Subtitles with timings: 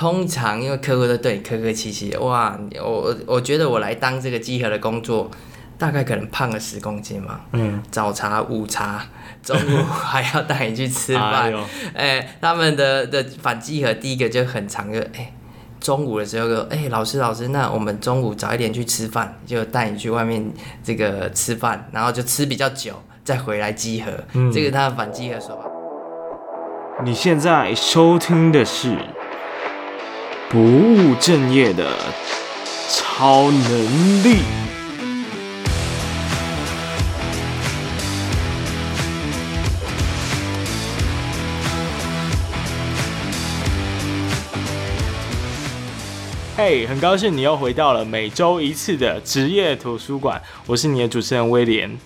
[0.00, 5.30] 通常因为客户都对你客客气气，哇，我我觉得我来当这个集合的工作，
[5.76, 7.42] 大概可能胖了十公斤嘛。
[7.52, 7.82] 嗯。
[7.90, 9.04] 早茶、午茶，
[9.44, 11.52] 中午还要带你去吃饭。
[11.94, 15.34] 哎 他们的的反集合第一个就很长，就哎，
[15.78, 20.50] 中午的时候就哎，老师老师，那我们中午早一点去吃饭，就带你去外面
[20.82, 24.10] 这个吃饭，然后就吃比较久，再回来集合。
[24.32, 24.50] 嗯。
[24.50, 25.70] 这个他的反集合说法。
[27.04, 28.96] 你现在收听的是。
[30.52, 31.96] 不务正业的
[32.88, 34.38] 超能力。
[46.56, 51.96] 嘿，很高兴你又回到了每周一次的职业图书馆，我是你的主持人威廉。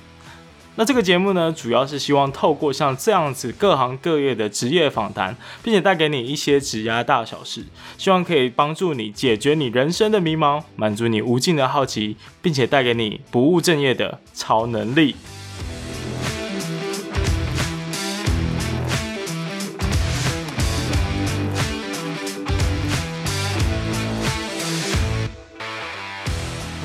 [0.76, 7.64] 那这个节目呢，主要是希望透过像这样子各行各业的职业访谈，并且带给你一些职涯大小事，
[7.96, 15.14] 希望可以帮助你解决你人生的迷茫，满足你无尽的好奇，并且带给你不务正业的超能力。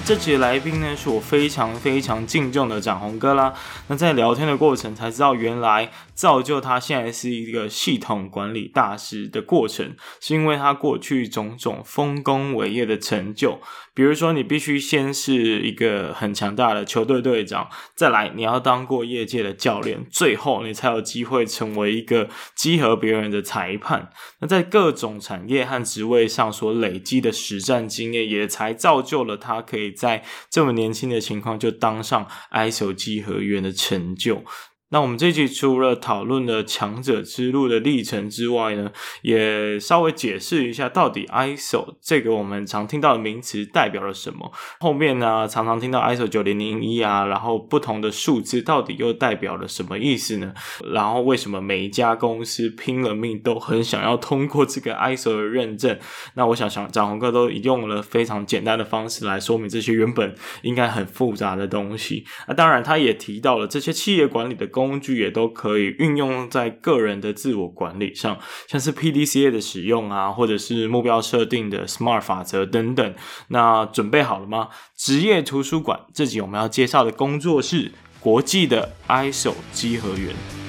[0.10, 3.54] 这期的来宾呢，是我非常非常敬重的展宏哥啦。
[3.90, 5.88] 那在聊天的过程才知道，原来
[6.20, 13.62] 造就他现在是一个系统管理大师的过程，是因为他过去种种丰功伟业的成就。
[13.94, 24.10] 比如说，你必须先是一个很强大的球队队长，再来你要当过业界的教练，最后你才有机会成为一个集合别人的裁判。
[24.42, 34.44] 那在各种产业和职位上所累积的实战经验，也才造就了他可以在这么年轻的情况就当上 ISO 稽核员的成就。
[34.92, 44.52] 那我们这集除了讨论了强者之路的历程之外呢，也稍微解释一下到底 ISO 这个我们常听到的名词代表了什么。
[44.80, 50.56] 后面呢，常常听到 ISO 九零零一啊，然后不同的数字到底又代表了什么意思呢？
[50.92, 56.00] 然后为什么每一家公司拼了命都很想要通过这个 ISO 的认证？
[56.34, 60.34] 那我想想，展鸿哥都用了非常简单的方式来说明这些原本
[60.64, 62.26] 应该很复杂的东西。
[62.48, 64.68] 那当然，他也提到了这些企业管理的。
[64.80, 73.14] 工具也都可以运用在个人的自我管理上，像是 PDCA 的使用啊，或者是目标设定的 SMART 法则等等。
[73.50, 74.70] 那准备好了吗？
[74.96, 77.92] 职业图书馆这集我们要介绍的工作是
[78.22, 80.69] 国际的 ISO 稽核员。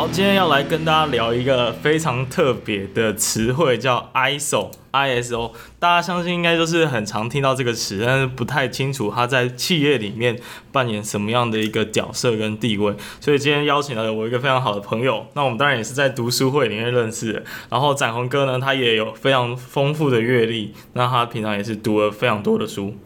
[0.00, 5.52] 好，今天要来跟大家聊一个非常特别的词汇，叫 ISO，ISO。
[5.78, 10.40] 大家相信应该都是很常听到这个词，但是不太清楚它在企业里面
[10.72, 12.94] 扮演什么样的一个角色跟地位。
[13.20, 17.42] 所以今天邀请了我一个非常好的朋友，那我们当然也是在读书会里面认识的。
[17.68, 22.96] 然后展宏哥呢，他也有非常丰富的阅历，那他平常也是读了非常多的书。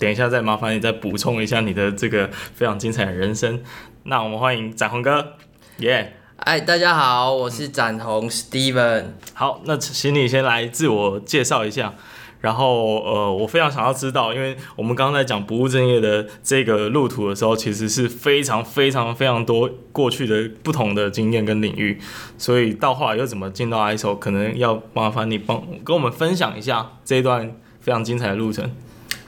[0.00, 3.62] 等一下再麻烦你再补充一下你的这个非常精彩的人生。
[4.02, 5.34] 那我们欢迎展宏哥，
[5.78, 9.04] 耶、哎，大家好，我是展宏 Steven。
[9.32, 11.94] 好，那请你先来自我介绍一下。
[12.40, 21.98] 然后，呃，我非常想要知道，因为我们刚刚在讲不务正业的这个路途的时候，其实是非常非常非常多过去的不同的经验跟领域，
[22.36, 28.70] 所以到后来又怎么进到 ISO，可能要麻烦你帮跟我们分享一下这一段非常精彩的路程。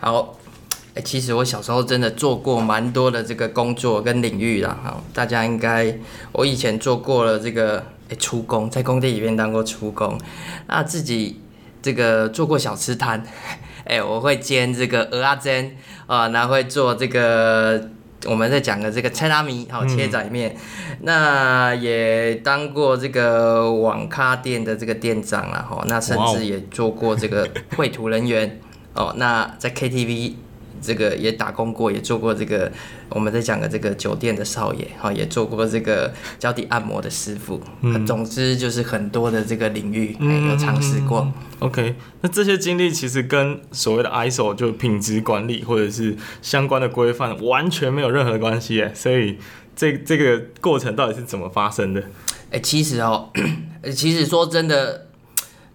[0.00, 0.36] 好。
[0.96, 4.78] 欸、其实我小时候真的做过蛮多的这个工作跟领域啦。
[4.82, 5.94] 哈，大家应该，
[6.32, 10.18] 我以前做过了这个，哎，出工，在工地里面当过出工，
[10.66, 11.42] 那自己
[11.82, 13.22] 这个做过小吃摊，
[13.84, 17.90] 哎，我会煎这个蚵仔煎啊，那会做这个
[18.24, 27.46] 我们在讲的这个菜拉米，好切仔面，嗯、那也当过这个网咖店的这个店长啦，哈，那甚至也做过这个
[27.76, 28.58] 绘图人员，
[28.94, 30.36] 哦，那在 KTV。
[30.80, 32.70] 这个也打工过，也做过这个
[33.08, 37.60] 我们在讲的这个酒店的少爷，哈，也做过这个脚底按摩的师傅。
[37.82, 41.32] 嗯，总之就是很多的这个领域，嗯，有尝试过。
[41.58, 49.38] OK，那这些经历其实跟所谓的 ISO 就品质管理或者是相关的规范完全没有任何关系，哎，所以
[49.74, 52.02] 这这个过程到底是怎么发生的？
[52.50, 53.30] 哎，其实哦，
[53.94, 55.05] 其实说真的。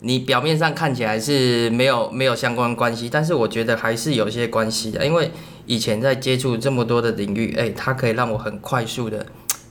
[0.03, 5.31] 你表面上看起来是没有没有相关关系，但是我觉得还是有些关系的，因为
[5.67, 9.25] 以前在接触这么多的领域，哎、欸，它可以让我很快速的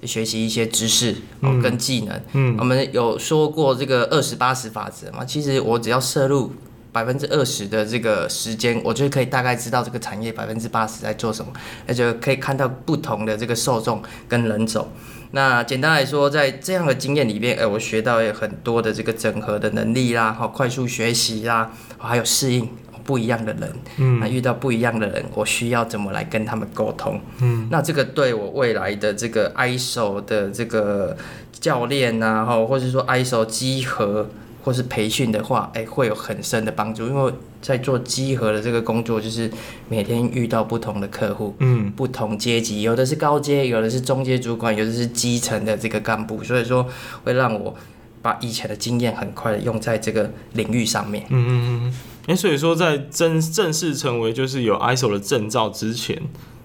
[0.05, 2.21] 学习一些知识哦跟技能。
[2.33, 6.53] 嗯，我们有说过这个二十八十法则嘛，其实我只要摄入
[6.93, 11.53] 百分之二十的这个时间，我就可以大概知道这个产业百分之八十在做什么，
[11.87, 14.89] 而且可以看到不同的这个受众跟人种。
[15.33, 22.69] 那简单来说，在这样的经验里面，哎，我学到有很多的这个整合的能力啦，好，快速学习啦，还有适应
[23.05, 23.73] 不一样的人。
[23.99, 27.21] 嗯，那遇到不一样的人，我需要怎么来跟他们沟通？
[27.41, 31.17] 嗯，那这个对我未来的这个 ISO 的这个
[31.53, 34.29] 教练呐，哈，或者说 ISO 稽核。
[34.63, 39.51] 或是培训的话，哎、欸，会有很深的帮助，因为在做稽核的这个工作，就是
[39.89, 46.87] 每天遇到不同的客户，嗯，不同阶级，有的是高阶，有的是中阶主管，有的是基层的这个干部，所以说
[47.25, 47.75] 会让我
[48.23, 51.25] 把以前的经验很快的用在这个领域上面。
[51.31, 51.53] 嗯嗯
[51.85, 51.95] 嗯。
[52.27, 56.21] 哎、欸，所以说在正正式成为就是有 ISO 的证照之前，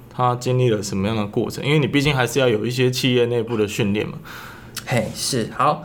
[0.09, 1.65] 他经历了什么样的过程？
[1.65, 4.17] 因为你毕竟还是要有一些企业内部的训练嘛。
[4.85, 5.83] 嘿，是好。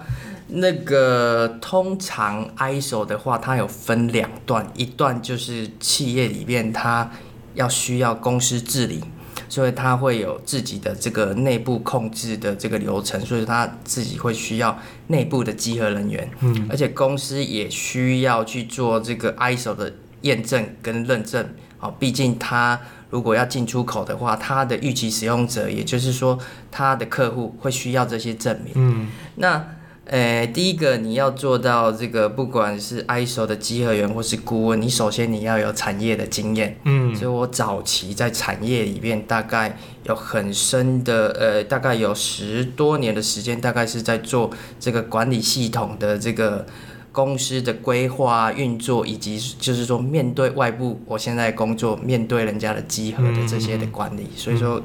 [0.52, 7.10] 那个通常 ISO 的话，它有分两段，一段就是企业里面它
[7.54, 9.00] 要需要公司治理，
[9.48, 14.76] 所以它会有自己的这个内部控制的这个流程，所以它自己会需要
[15.06, 19.92] 内部的稽核人员，嗯，而且公司也需要去做这个 ISO 的
[20.22, 21.48] 验证跟认证，
[21.78, 22.80] 哦，毕竟它
[23.10, 26.38] 如果要进出口的话，它的预期使用者，也就是说
[26.70, 29.64] 它的客户会需要这些证明，嗯，那。
[30.10, 36.76] 诶、欸，第一个你要做到这个，不管是 ISO 的稽核员或是顾问，你首先你要有产业的经验。
[36.84, 46.66] 嗯，所以我早期在产业里面大概有很深的，呃，大概有十多年的时间，大概是在做这个管理系统的这个。
[47.12, 54.80] 公司的规划运作，以及就是说面对外部，我现在工作面对人家的集合的这些的管理，嗯、所以说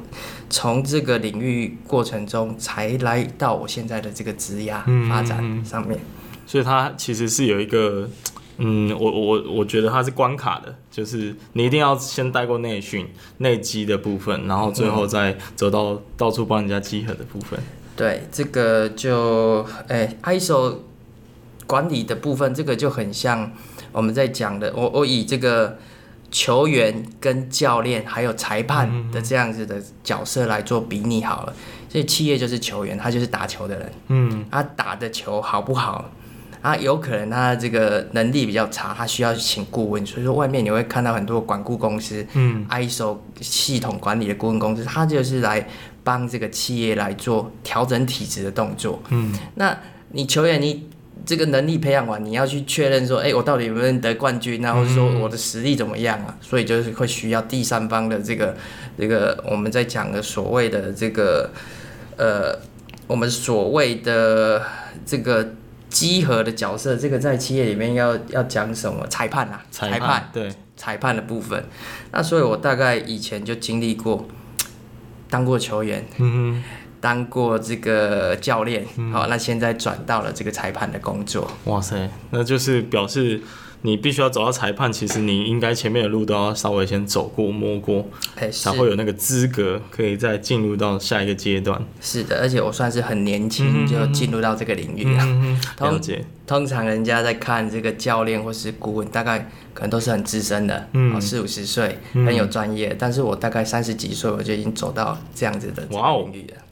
[0.49, 5.99] 从这个领域过程中才来到我现在的这个职涯发展上面。
[6.47, 8.09] 所以它其实是有一个，
[8.57, 13.07] 嗯，我我我觉得它是关卡的，就是你一定要先带过内训、
[13.37, 17.59] 内机的部分，然后最后再走到到处帮人家集合的部分。
[17.95, 20.77] 对，这个就诶、欸、，ISO。
[21.67, 23.51] 管理的部分，这个就很像
[23.91, 25.77] 我们在讲的，我我以这个
[26.29, 31.53] 球员跟教练还有裁判的这样子的角色来做比拟好了。
[31.89, 36.11] 所以企业就是球员，他就是打球的人，嗯，他打的球好不好，
[36.61, 40.05] 啊，有可能他这个能力比较差，他需要请顾问。
[40.05, 45.65] 所以说外面你会看到很多管顾公司，嗯，ISO 系统管理的顾问公司，他就是来
[46.03, 49.77] 帮这个企业来做调整体质的动作，嗯，那
[50.09, 50.89] 你球员你。
[51.23, 56.35] 这个能力培养完，你要去确认说，哎，我到底有没有得冠军，然后说我的实力怎么样啊？
[56.41, 58.55] 所以就是会需要第三方的这个
[58.97, 61.49] 这个我们在讲的所谓的这个
[62.17, 62.59] 呃，
[63.07, 64.61] 我们所谓的
[65.05, 65.53] 这个
[65.89, 69.07] 集合的角色，这个在企业里面要要讲什么？
[69.07, 71.63] 裁判啊，裁判，裁判，对，裁判的部分。
[72.11, 74.27] 那所以我大概以前就经历过，
[75.29, 76.05] 当过球员。
[76.17, 76.63] 嗯
[77.05, 81.47] 当过这个教练，好，那现在转到了这个裁判的工作。
[81.65, 83.39] 哇塞，那就是表示
[83.83, 88.03] 你必须要走到裁判，其实你应该前面的路都要稍微先走过摸过，
[88.37, 91.79] 欸、才会有那个资格可以再进入到下一个阶段。
[92.01, 95.23] 是的，而且我算是很年轻就进入到这个领域了。
[95.25, 96.25] 嗯、了解。
[96.47, 102.89] 通常人家在看这个教练或是顾问，大概可能都是很资深的，嗯，四五十岁，很有专业。
[102.89, 106.64] 嗯、但是我大概三十几岁，我就已经走到这样子的这个领域了。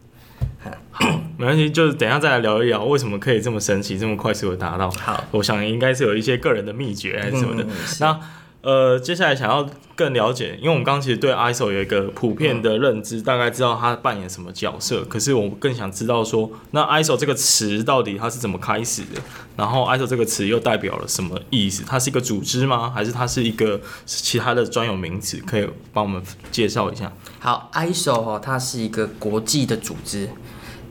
[0.92, 1.06] 好，
[1.38, 4.90] 没关系，就是等一下再来聊一聊为什么可以这么神奇、这么快速的达到。
[4.92, 7.64] 好，我想应该是有一些个人的秘诀还是什么的。
[7.64, 8.20] 嗯、那
[8.62, 15.04] 呃，接下来想要更了解，因为我们刚刚其实对 ISO 有一个普遍的认知，嗯、大概知道它扮演什么角色。
[15.04, 19.22] 可是我更想知道说，那 ISO 这个词到底它是怎么开始的？
[19.58, 21.84] 然后 ISO 这个词又代表了什么意思？
[21.86, 22.90] 它是一个组织吗？
[22.90, 25.38] 还是它是一个其他的专有名词？
[25.46, 27.12] 可以帮我们介绍一下？
[27.40, 30.30] 好，ISO 哦，它是一个国际的组织。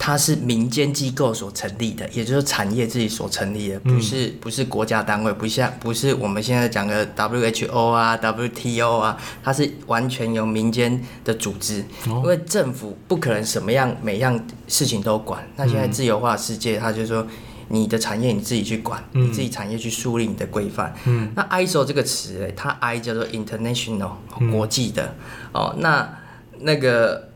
[0.04, 15.40] 它是民间机构所成立的，也就是产业自己所成立的，不是不是国家单位，不像不是我们现在讲的 WHO 啊、WTO 啊，它是完全由民间的组织，因为政府不可能什么样每样事情都管。
[15.54, 17.24] 那现在自由化世界，它就是说
[17.68, 20.92] 你的产业你自己去管，你自己产业去树立你的规范。
[21.04, 24.14] 嗯，那 ISO 这个词，它 I 叫做 international
[24.50, 25.14] 国际的
[25.52, 26.12] 哦，那
[26.58, 27.30] 那个。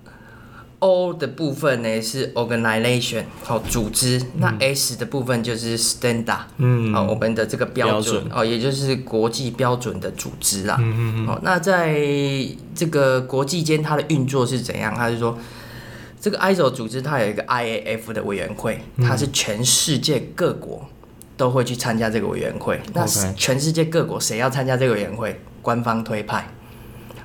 [0.79, 10.77] O 的部分呢是 organization 好组织，嗯、那 S 的部分就是 standard，嗯，好我们的这个标准哦，也就是国际标准的组织啦。
[10.79, 11.27] 嗯嗯嗯。
[11.27, 11.99] 好，那在
[12.75, 14.95] 这个国际间它的运作是怎样？
[14.95, 15.39] 它是说
[16.21, 20.87] 这个 ISO 组织它有一个 IAF 的委员会，它是全世界各国
[21.37, 22.81] 都会去参加这个委员会。
[22.93, 25.41] 那全世界各国谁要参加这个委员会？
[25.63, 26.49] 官方推派。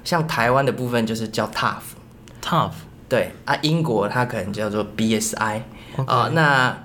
[0.03, 2.71] 像台湾的部分就是叫 TUF，TUF
[3.11, 5.61] 对啊，英国它可能叫做 BSI
[6.07, 6.77] 啊那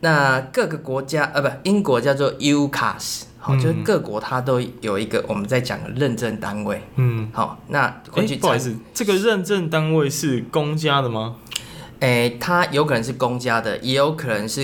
[0.00, 11.36] 那各个国家呃不，英国叫做 UCAS，好、嗯，就是各国它都有一个我们在讲的认证单位，嗯，好，那哎、欸、不好意思，这个认证单位是公家的吗？
[12.00, 14.60] 诶、欸，它有可能是公家的，也有可能是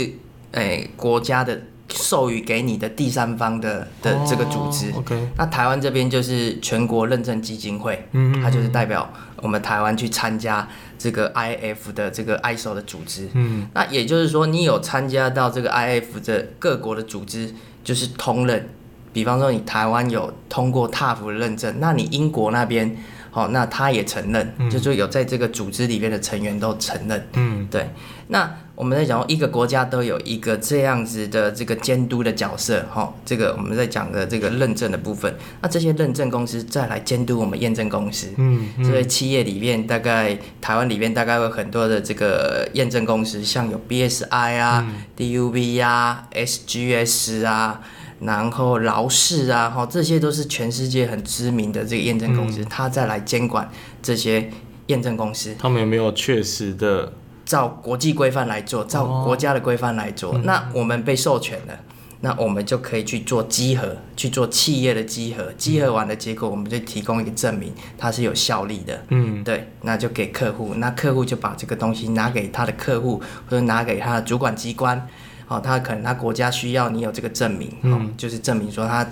[0.53, 1.63] 诶、欸、国家的。
[1.89, 5.21] 授予给你的第三方的的这个组织，oh, okay.
[5.39, 8.43] 那台湾这边就是全国认证基金会，嗯、mm，hmm.
[8.43, 9.09] 它就是代表
[9.43, 13.67] 我们台湾去参加这个 IF 的这个 ISO 的组织，嗯、mm，hmm.
[13.75, 18.69] 那也就是说你有参加到这个 IF 的各国的组织，就是通认，
[19.13, 22.97] 比方说你台湾有通过 TAF 的认证，那你英国那边。
[23.33, 27.29] 哦，那他也承认，嗯、就是说有在这个组织里面的成员都承认。
[27.35, 27.91] 嗯，对。
[28.29, 32.85] 那我们在讲一个国家都有一个这样子的这个监督的角色。
[32.93, 38.29] 哈、哦，这个我们在讲的这个认证的部分，那这些认证公司再来监督我们验证公司。
[38.37, 47.81] 嗯，嗯，所以企业里面大概台湾里面大概有很多的这个验证公司，像有 BSI 啊、嗯、DUB 啊、SGS 啊。
[48.19, 53.71] 然后劳氏啊，哈，这些都是全世界很知名的这个验证公司，他、嗯、再来监管
[54.03, 54.51] 这些
[54.87, 55.55] 验证公司。
[55.59, 57.13] 他们有没有确实的
[57.47, 60.35] 照国际规范来做，照国家的规范来做？
[60.35, 61.79] 哦、那我们被授权了，
[62.21, 65.53] 那我们就可以去做稽核，去做企业的稽核。
[65.53, 69.01] 稽核完的结果，我们就提供一个证明，它是有效力的。
[69.11, 75.09] 嗯，对，那就给客户，那客户就把这个东西拿给他的客户，或者拿给他的主管机关。
[75.47, 79.07] 哦，他可能他国家需要你有这个证明，嗯、哦，就是证明说他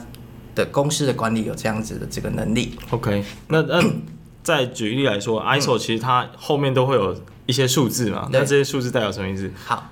[0.57, 2.77] 的公司的管理有这样子的这个能力。
[2.91, 3.81] OK，那那
[4.43, 9.51] 再举例来说，ISO 其实它后面都会有一些数字嘛，那、嗯、这些数字代表什么意思？
[9.65, 9.91] 好，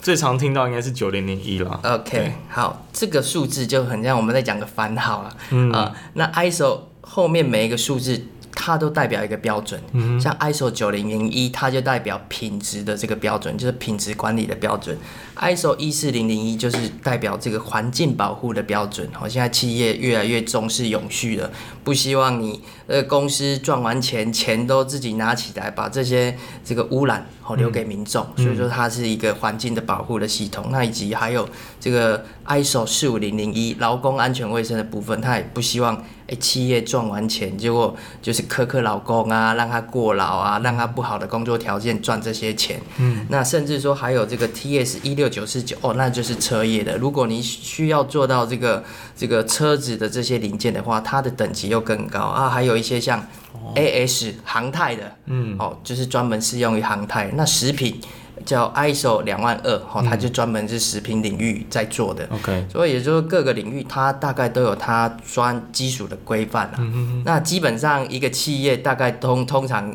[0.00, 1.80] 最常听到应该是九零零一了。
[1.82, 5.36] OK，好，这个数字就很像我们在讲个番号了。
[5.50, 8.26] 嗯啊、呃，那 ISO 后面每一个数字。
[8.54, 14.96] 它都代表一个标准，嗯、像 ISO 九零零一，它就代表品质的这个标准，就是品质管理的标准。
[15.36, 19.08] ISO 一四零零一就是代表这个环境保护的标准。
[19.12, 21.50] 好，现在企业越来越重视永续了，
[21.82, 28.24] 不希望你呃公司赚完钱，钱都自己拿起来，把这些这个污染好留给民众。
[28.36, 30.66] 嗯、所以说它是一个环境的保护的系统。
[30.68, 31.48] 嗯、那以及还有
[31.80, 36.04] 这个 ISO 四五零零一劳工安全卫生的部分，它也不希望。
[36.34, 42.80] 哎，企业赚完钱，结果就是苛刻老公啊，让他过劳啊，让他不好的工作条件赚这些钱。
[42.98, 46.96] 嗯，那甚至说还有这个 TS 一六九四九哦，那就是车业的。
[46.98, 48.82] 如果你需要做到这个
[49.16, 52.48] 这个车子的这些零件的话，它的等级又更高啊。
[52.48, 53.26] 还有一些像
[53.74, 57.30] AS 航太的，嗯，哦，就是专门适用于航太。
[57.36, 58.00] 那食品。
[58.44, 62.26] 叫 ISO 两万二，哈，它就专门是食品领域在做的。
[62.30, 66.74] OK，所以也就是各个领域，它大概都有它专基础的规范了。
[66.78, 69.94] 嗯嗯，那基本上一个企业大概通通常，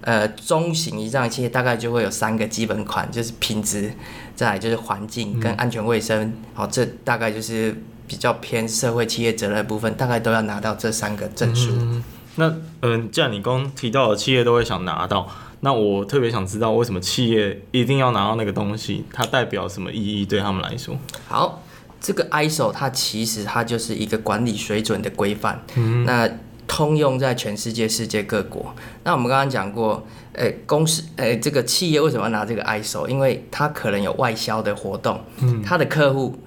[0.00, 3.92] 呃，中型以上企业大概就会有三个基本款，就是品质，
[4.34, 6.32] 再来就是环境跟安全卫生。
[6.54, 11.70] 好、嗯，这大概就是比较偏社会企业责任的部分，大概都要拿到这三个证书。
[11.72, 12.04] 嗯，
[12.36, 15.28] 那嗯，既然你刚提到的企业都会想拿到。
[15.64, 19.02] 那我特别想知道，为什么企业一定要拿到那个东西？
[19.10, 20.94] 它代表什么意义对他们来说？
[21.26, 21.62] 好，
[21.98, 26.28] 这个 ISO 它其实它就是一个管理水准的规范，嗯、那
[26.66, 28.74] 通用在全世界世界各国。
[29.04, 33.08] 那我们刚刚讲过，诶、欸，公司，诶、欸，这个企业为什么要拿这个 ISO？
[33.08, 36.38] 因为它可能有外销的活动，嗯，它的客户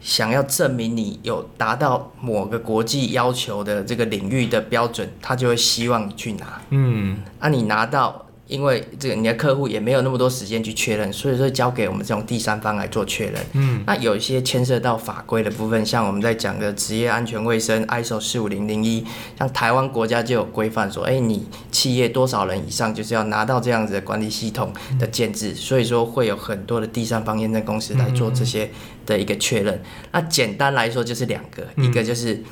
[0.00, 8.26] 想要证明你有达到某个国际要求的这个领域的标准，他就会希望你去拿，嗯，那、啊、你拿到。
[8.50, 13.36] 因为这个你的客户也没有那么多时间去确认，所以说交给我们这种第三方来做确认。
[13.52, 19.06] 嗯，那有一些牵涉到法规的部分，像我们在讲的职业安全卫生 ISO 四五零零一，
[19.38, 28.68] 像台湾国家就有规范说，哎，你企业多少人以上就是要拿到这样子的管理系统的建制，所以说会有很多的第三方验证公司来做这些
[29.06, 29.80] 的一个确认。
[30.10, 32.42] 那简单来说就是两个，一个就是。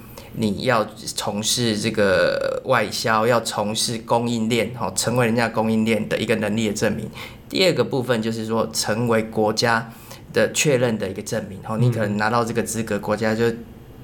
[0.41, 7.11] 你要从事这个外销，要从事供应链，哈，成为人家供应链的一个能力的证明。
[7.49, 9.91] 第二个部分就是说，成为国家
[10.33, 13.51] 的确认的一个证明，哦，你可能拿到这个资格，国家就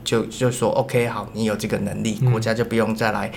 [0.02, 3.30] 就就说 OK，好，你有这个能力，国家就不用再来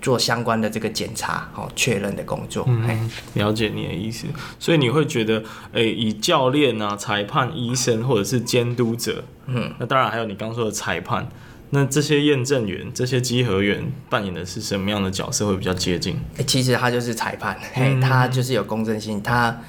[0.00, 2.64] 做相关的这个检查，好，确认的工作。
[2.66, 4.26] 嗯，了解你的意思，
[4.58, 11.28] 所以你会觉得，诶、欸，以教练啊、裁判、医生或者是监督者，嗯，那当然还有你刚说的裁判。
[11.74, 16.16] 那这些验证员、这些稽核员扮演的是什么样的角色会比较接近？
[16.36, 19.60] 欸、其实他就是裁判，嘿，他就是有公正性，他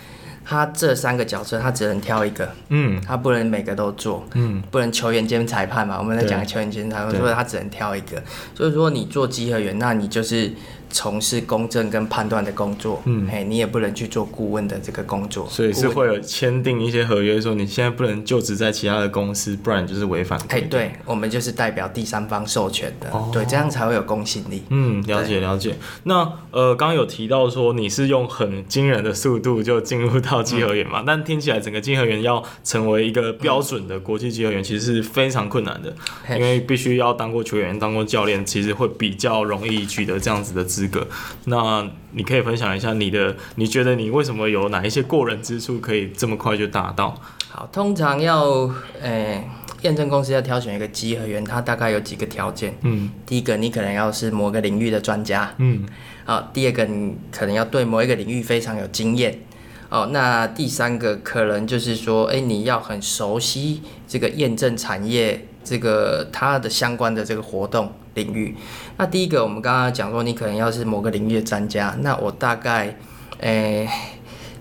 [0.46, 8.24] 他这三个角色他只能挑一个，嗯，他不能每个都做，嗯，不能球员兼裁判嘛，我们在讲球员兼裁判，所以他只能挑一个。
[8.54, 10.54] 所以说你做稽核员，那你就是。
[10.90, 20.40] 从事公证跟判断的工作，嗯，嘿，你也不能去做顾问的这个工作，所以是会有签订一些合约，说你现在不能就职在其他的公司，不然就是违反。
[20.50, 24.64] 哎，对，我们就是代表第三方授权的，哦、对，这样才会有公信力。
[24.70, 25.76] 嗯，了解了解。
[26.04, 35.94] 那呃，刚刚有提到说你是用很惊人的速度就进入到稽核员嘛，嗯、但听起来整个稽核员要成为一个标准的国际集合员，其实是非常困难的，
[36.28, 41.08] 嗯、因为必须要当过球员、当过教练，其实会比较容易取得这样子的资格。
[41.46, 47.16] 那你可以分享一下你的，你觉得你为什么有哪一些过人之处，可以这么快就达到？
[47.50, 48.70] 好，通常要
[49.02, 49.48] 诶
[49.84, 52.78] 验证公司要挑选一个集合员，他大概有几个条件。
[52.82, 55.54] 嗯，第一个你可能要是某个领域的专家。
[55.60, 55.86] 嗯，
[56.26, 59.40] 好，第二个你可能要对某一个领域非常有经验。
[59.90, 67.92] 哦，那第三个可能就是说，诶，你要很熟悉这个验证产业这个它的相关的这个活动。
[68.16, 68.56] 领域，
[68.96, 72.98] 那第一个我们刚刚讲说，你可能要是某个领域的专家，那我大概，
[73.40, 73.90] 诶、欸，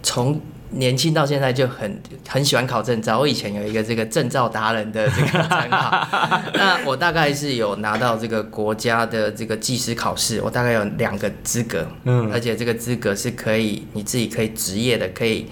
[0.02, 3.20] 从年轻到现在就很很喜欢考证照。
[3.20, 6.04] 我以前有一个这个证照达人的这个称号，
[6.54, 15.46] 那我大概是有拿到这个国家的这个技师考试，我大概有两个资格，嗯，而且这个资格是可以你自己可以执业的，可以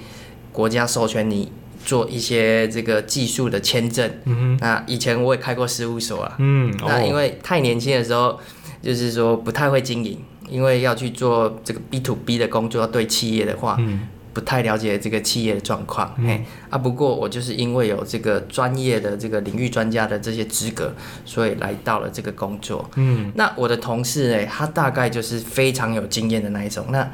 [0.50, 1.52] 国家授权你。
[1.84, 8.38] 做一些这个技术的签证，嗯哼，那以前我也开过事务所啊，嗯，那因为太年轻的时候，
[8.82, 27.10] 就是说不太会经营，因为要去做这个 B to B 的工作，要对企业的话，嗯，不太了解这个企业的状况，嗯，嘿，啊，不过我就是因为有这个专业的这个领域专家的这些资格，所以来到了这个工作，嗯，那我的同事诶，他大概就是非常有经验的那一种，那。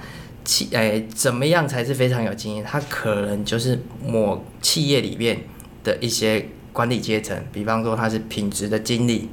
[0.49, 2.65] 企诶、欸，怎么样才是非常有经验？
[2.65, 5.39] 他可能就是某企业里面
[5.85, 9.29] 的一些管理阶层，比方说他是品质的经理，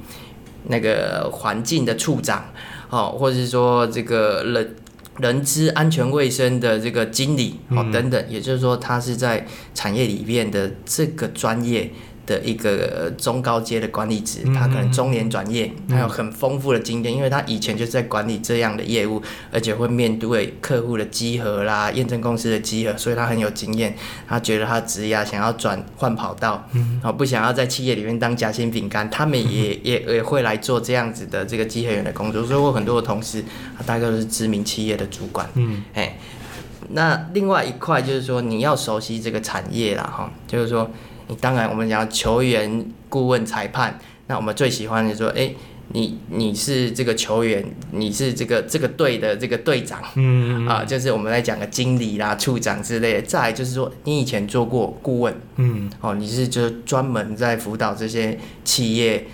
[0.64, 2.44] 那个环境的处长，
[2.90, 4.76] 哦，或者是说这个人
[5.18, 11.90] 人资安全卫生的这个经理，哦，等等，也就是说他是在产业里面的这个专业。
[12.26, 23.96] 的一个中高阶的管理职，他可能中年转业，他有很丰富的经验，因为他以前就是在管理这样的业务，而且会面对客户的集合啦、验证公司的集合，所以他很有经验。
[24.28, 26.68] 他觉得他职业想要转换跑道，
[27.02, 32.44] 哦，不想要在企业里面当夹心饼干，他们也也也会来做这样子的这个集合员的工作。
[32.44, 33.44] 所以我很多的同事，
[33.78, 35.48] 他大概都是知名企业的主管。
[35.54, 36.18] 嗯，哎，
[36.90, 40.90] 那另外一块就是说，你要熟悉这个产业啦，哈，就是说。
[41.28, 45.56] 你当然，我们讲球员、顾问、裁判，那我们最喜欢的是说，哎、欸，
[45.88, 53.22] 你你是这个球员，你是这个这个队的这个队长，嗯，嗯，啊，就是我们来讲个经理啦、处长之类的。
[53.22, 59.26] 再来就是说，你以前做过顾问，嗯，哦，你是就专门在辅导这些企业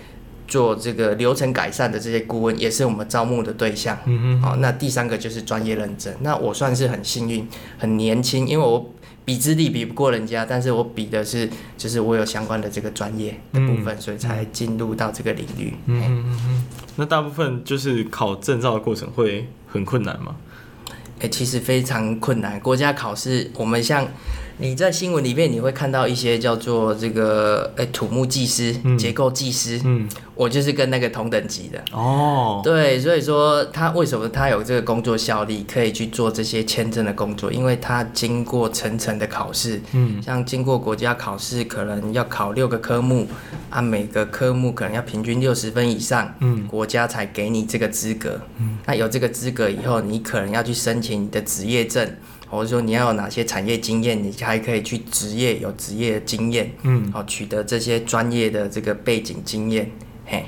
[0.47, 4.41] 做这个流程改善的这些顾问，也是我们招募的对象，嗯嗯。
[4.41, 6.11] 好，那第三个就是专业认证。
[6.21, 8.89] 那我算是很幸运，很年轻，因为我。
[9.25, 15.73] 比资历比不过人家，但是我比的是，就是我有相关的这个专业的部分，嗯、所以才进入到这个领域。
[15.85, 16.65] 嗯嗯嗯嗯。
[16.95, 20.35] 那大部分就是考证照的过程会很困难吗？
[21.19, 22.59] 诶、欸，其实非常困难。
[22.59, 24.07] 国家考试，我们像。
[24.57, 32.61] 你在新闻里面你会看到一些叫做这个诶、欸、土木技师、嗯、结构技师，嗯，我就是跟那个同等级的哦。
[32.63, 37.51] 对，所以说他为什么他有这个工作效力，可以去做这些签证的工作？
[37.51, 43.27] 因为他经过层层的考试，嗯，像经过国家考试，可能要考六个科目，
[43.71, 48.39] 按、啊、每个科目可能要平均六十分以上，嗯，国家才给你这个资格。
[48.59, 52.07] 嗯，那有这个资格以后，你可能要去申请你的职业证。
[52.53, 59.91] 或者说你要有哪些产业经验，你还可以去职业有职业经验，嗯，好取得这些专业的这个背景经验，
[60.25, 60.45] 嘿，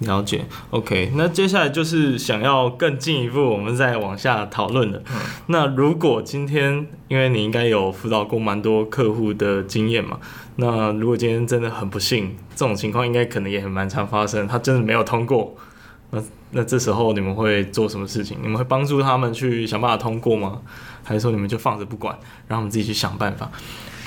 [0.00, 5.02] 了解，OK，那接下来就是想要更进一步，我们再往下讨论的。
[5.10, 10.18] 嗯、那如果今天，因为你应该有辅导过蛮多客户的经验嘛，
[10.56, 15.56] 那如果今天真的很不幸，这种情况应该可能也很蛮常发生，他真的没有通过，
[16.10, 18.36] 那那这时候你们会做什么事情？
[18.42, 20.60] 你们会帮助他们去想办法通过吗？
[21.10, 23.50] 还是说你们就放着不管，让我们自己去想办法？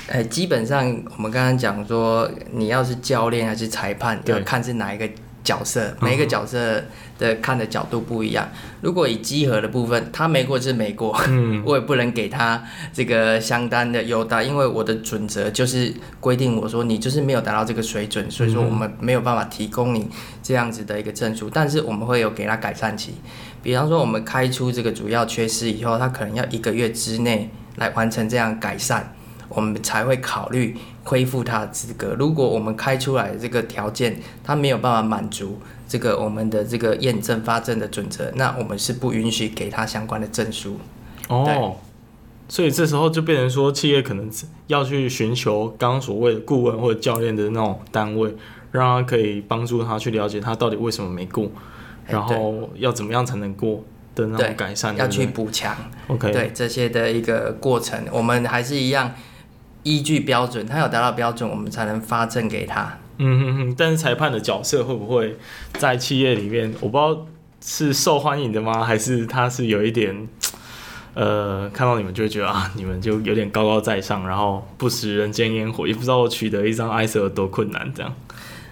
[0.06, 0.86] 呃，基本上
[1.18, 5.06] 我们刚刚讲说，你要是教练还是裁判，要看是哪一个
[5.44, 6.82] 角色，每一个角色
[7.18, 8.48] 的看的角度不一样。
[8.52, 12.60] 嗯、如果以稽核的部分，他没过就是没过，嗯， 我也不能给他
[12.92, 20.08] 这个相当的优待，因为我的准则就是规定我说你就是没有达到这个水准，所以说我们没有办法提供你
[20.42, 23.14] 这样子的一个证书，但是我们会有给他改善期。
[23.62, 29.14] 比方说，我们开出这个主要缺失以后，他可能要一个月之内来完成这样改善，
[29.48, 32.16] 我们才会考虑恢复他的资格。
[32.18, 40.78] 如果我们开出来这个条件，他没有办法满足这个我们的这个验证发证的准则，那我们是不允许给他相关的证书。
[41.28, 41.76] 哦，
[42.48, 44.30] 所以这时候就变成说，企业可能
[44.66, 48.34] 要去寻求刚刚所谓的顾问或者教练的那种单位，
[48.72, 51.50] 让他可以帮助他去了解他到底为什么没过，
[52.06, 53.84] 然后要怎么样才能过。
[54.16, 59.12] 的那种改善，要去补强，OK，对这些的一个过程，我们还是一样
[59.84, 62.98] 依据标准，他有达到标准，我们才能发证给他。
[63.18, 65.36] 嗯哼哼，但是裁判的角色会不会
[65.74, 67.26] 在企业里面，我不知道
[67.64, 68.82] 是受欢迎的吗？
[68.82, 70.26] 还是他是有一点，
[71.14, 78.12] 呃，看到你们就会觉得啊，你们就有点高高在上，然后不食人间烟火，也不知道取得一张 ISO 有多困难，这样。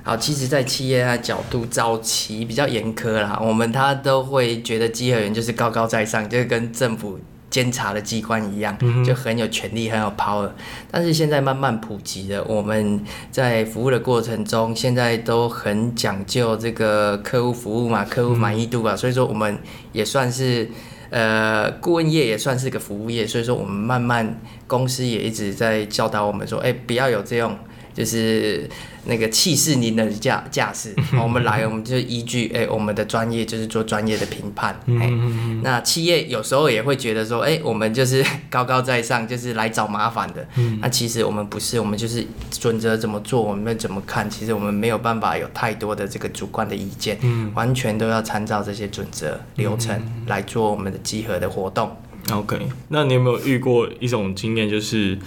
[0.05, 7.21] 好，其实，在企业的角度，早期比较严苛啦，我们他都会觉得稽核员就是高高在上，就是跟政府
[7.53, 10.51] 监察的机关一样，就很有权力，很有 power。
[10.91, 12.99] 但是现在慢慢普及了，我们
[13.31, 19.59] 在服务的过程中，现在都很讲究这个客户服务嘛，客户满意度啊，所以说我们
[19.93, 20.67] 也算是
[21.11, 27.55] 呃顾问业，也算是个服务业，所以说我们慢慢公司也一直在教导我们说，哎、欸，不要有这种。
[27.95, 28.69] 就是
[29.05, 34.75] 那个气势凌人的架架势，我们来，我们就依据哎、欸，我们的专业就是做专业的评判。
[34.87, 35.11] 哎、欸，
[35.63, 40.47] 那企业有时候也会觉得说，哎、欸，我们就是 高高在上，就是来找麻烦的。
[40.81, 47.19] 那其实我们不是，我们就是准则怎么做，我们怎么看，其实我们没有办法有太多的这个主观的意见，
[47.55, 51.95] 完全都要参照这些准则流程来做我们的集合的活动。
[52.31, 52.57] OK，
[52.89, 55.19] 那你有没有遇过一种经验，就是？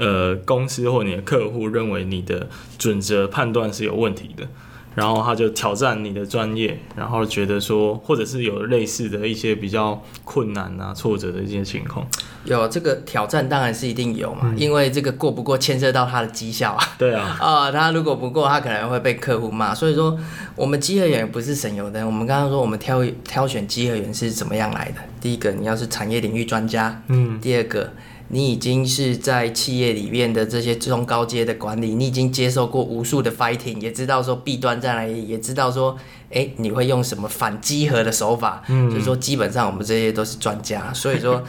[0.00, 4.48] 呃，公司或你的客户认为你的准则判断是有问题的，
[4.94, 12.06] 然后他就挑战你的专业，然后觉得说，或者是有类似的一些比较困难啊、挫折的一些情况。
[12.44, 16.82] 有这个挑战当然是一定有嘛，嗯、因为这个过不过牵涉到他的绩效啊。
[16.96, 17.36] 对啊。
[17.38, 19.74] 啊、 呃，他如果不过，他可能会被客户骂。
[19.74, 20.18] 所以说，
[20.56, 22.06] 我们稽核员不是省油灯。
[22.06, 25.02] 我们刚刚说，我们挑挑选稽核员是怎么样来的？
[25.20, 27.02] 第一个，你要是产业领域专家。
[27.08, 27.38] 嗯。
[27.38, 27.92] 第二个。
[28.32, 35.96] 你已经是在企业里面的这些中高阶的管理，你已经接受过无数的 fighting，也知道说弊端在哪里，也知道说，
[36.32, 41.42] 哎，你会用什么反稽核的手法，嗯，就是说基本上我们这些都是专家，所以说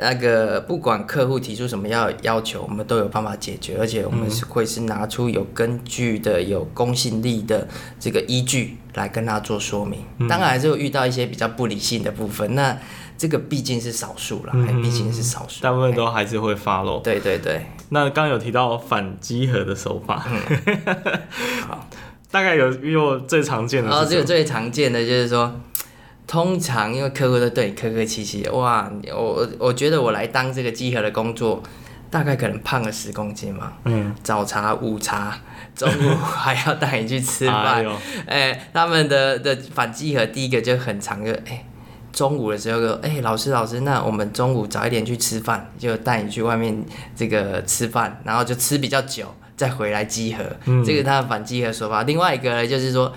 [0.00, 7.66] 那个不管客户提出什么要要求，我们都有办法解决，而且我们是会是拿出有根据的、有公信力的
[7.98, 9.98] 这个依据来跟他做说明。
[10.28, 12.78] 当然还是会遇到一些比较不理性的部分，那。
[13.20, 17.02] 这个毕竟是少数了，毕竟是少数，大部分都还是会 follow。
[17.02, 17.66] 对对对。
[17.90, 20.80] 那刚有提到反稽核的手法，嗯、
[21.68, 21.86] 好，
[22.30, 23.90] 大概有有最常见的。
[23.90, 25.54] 哦，这个最常见的就是说，
[26.26, 31.62] 通常因为客户都对你客客气气，哇，我我觉得我来当这个集合的工作，
[32.08, 33.74] 大概可能胖了十公斤嘛。
[33.84, 34.14] 嗯。
[34.22, 35.38] 早茶、午茶、
[35.76, 37.84] 中午还要带你去吃饭。
[38.26, 41.66] 哎他们的的反稽核第一个就很常就哎。
[42.12, 46.84] 中午的时候，哎、欸，老师，老师，那我们中午早一点去吃饭，就带你去外面
[47.16, 50.44] 这个吃饭，然后就吃比较久，再回来集合。
[50.66, 52.02] 嗯、这个他的反集合说法。
[52.02, 53.12] 另外一个呢，就是说，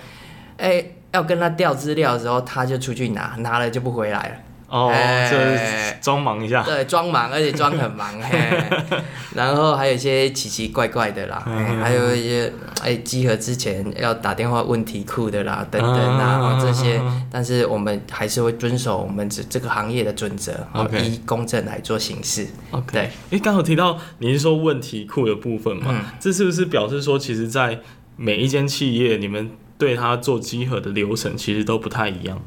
[0.56, 4.34] 哎、欸，要跟他调资料的时候，他就出去拿，拿了就不回来了。
[4.74, 4.90] 哦，
[5.30, 8.60] 就是装忙一下，对，装忙，而且装很忙，嘿，
[9.36, 11.40] 然后还有一些奇奇怪怪的啦，
[11.80, 20.52] 还有一些哎，集合之前要打电话问题库的啦，等等啊，这些，但是我们还是会遵守我们这这个行业的准则，
[21.00, 22.44] 依公正来做行事。
[22.72, 27.78] OK，对，哎，刚好提到你是说问题库的部分嘛，这是不是表示说，其实，在
[28.16, 32.40] 每一间企业，你们对它做集合的流程其实都不太一样？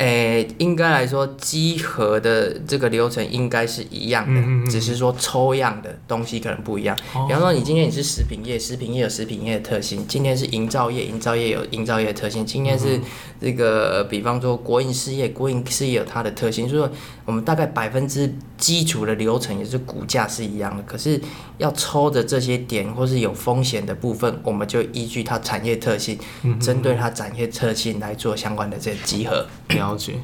[0.00, 6.96] 诶、欸，应该来说，集合的这个流程应该是一样的，嗯嗯嗯，只是说抽样的东西可能不一样。
[7.12, 12.98] 哦、比方说，你今天你是食品业，食品业有食品业的特性；今天是营造业，营造业有营造业的特性；今天是
[13.38, 16.66] 这个，比方说国营事业，国营事业有它的特性。
[16.66, 16.90] 所以说，
[17.30, 21.20] 我们大概百分之基础的流程也是股价是一样的，可是
[21.58, 26.18] 要抽的这些点或是有风险的部分，我们就依据它产业特性，
[26.60, 29.46] 针对它产业特性来做相关的这些集合。
[29.68, 30.16] 了解，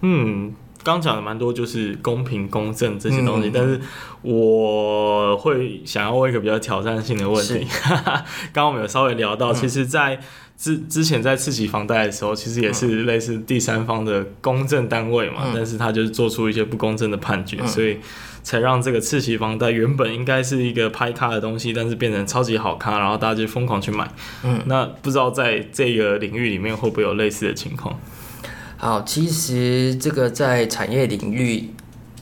[0.00, 0.52] 嗯，
[0.94, 3.80] 刚讲的蛮多，就是公平公正这些东西，嗯、但是
[4.22, 7.66] 我会想要问一个比较挑战性的问题。
[8.52, 10.20] 刚刚我们有稍微聊到，嗯、其实，在
[10.56, 17.98] 之之前在次期房贷的时候，其实也是类似第三方的公证单位嘛，嗯、但是他就是做出一些不公正的判决，嗯、所以
[18.42, 24.10] 才让这个次期房贷原本应该是一个拍卡的东西，但是变成超级好卡，然后大家就疯狂去买。
[24.42, 27.98] 嗯，那不知道在这个领域里面会不会有类似的情况？
[28.80, 31.68] 好，其实这个在产业领域，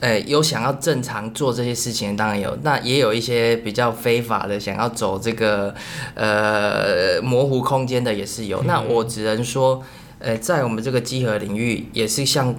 [0.01, 5.75] 呃，有想要正常做这些事情当然有，那也有一些比较非法的，想要走这个
[6.15, 8.63] 呃模糊空间的也是有。
[8.63, 9.83] 那我只能说，
[10.19, 12.55] 呃，在我们这个集合领域，也是像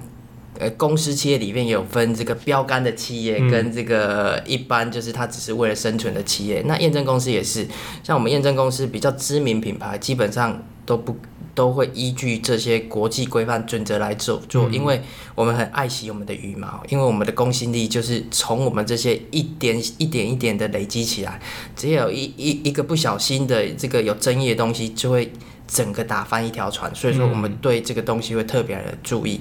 [0.60, 6.62] 呃公司企业里面也有分这个标杆的企业跟这个一般就是它只是为了生存的企业。
[6.66, 7.66] 那验证公司也是，
[8.04, 11.16] 像我们验证公司比较知名品牌，基本上都不。
[11.58, 15.02] 都会依据这些国际规范准则来做做，因为
[15.34, 21.40] 我们很爱惜我们的羽毛，因为我们的公信力就是从我们这些一点一点一点的累积起来，
[21.74, 25.32] 只有一一一个不小心的这个有争议的东西，就会
[25.66, 29.40] 整个打翻一条船，所以说我们对这个东西会特别的注意。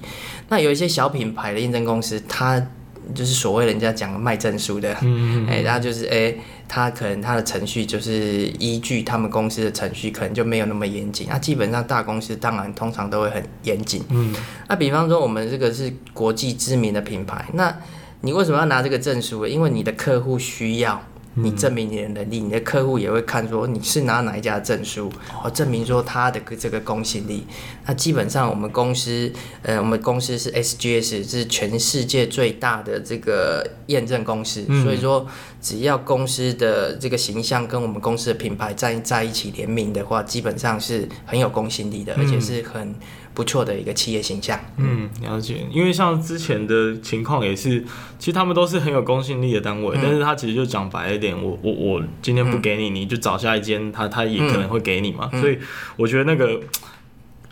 [0.49, 2.60] 那有一些小品牌的验证公司，它
[3.13, 4.93] 就是所谓人家讲卖证书的，
[5.48, 6.36] 哎，然后就是哎。
[6.70, 11.26] 他可能他的程序就是依据他们公司的程序，可能就没有那么严谨。
[11.30, 14.04] 那、啊、基本上大公司当然通常都会很严谨。
[14.10, 14.36] 嗯，
[14.67, 17.74] 那比方说我们这个是国际知名的品牌，那
[18.20, 19.48] 你为什么要拿这个证书？
[19.48, 21.02] 因为你的客户需要。
[21.38, 25.12] 你证明你的能力，你的客户也会看说你是拿哪一家证书，
[25.43, 27.45] 哦，证明说他的这个公信力。
[27.86, 35.26] 那基本上我们公司，呃，我们公司是 SGS，是全世界最大的这个验证公司，所以说
[35.62, 42.95] 只要公司的这个形象跟我们公司的品牌在在一起联名的话，基本上是很有公信力的，而且是很。
[43.38, 44.60] 不错的一个企业形象。
[44.78, 45.63] 嗯，了解。
[45.71, 47.86] 因为像之前的情况也是，
[48.17, 55.30] 其实他们都是很有公信力的单位，嗯、但是他其实就讲白一点，我我我今天不给你，嗯、你就找下一间，他他也可能会给你嘛。
[55.34, 55.60] 嗯、所以
[55.97, 56.60] 我觉得那个。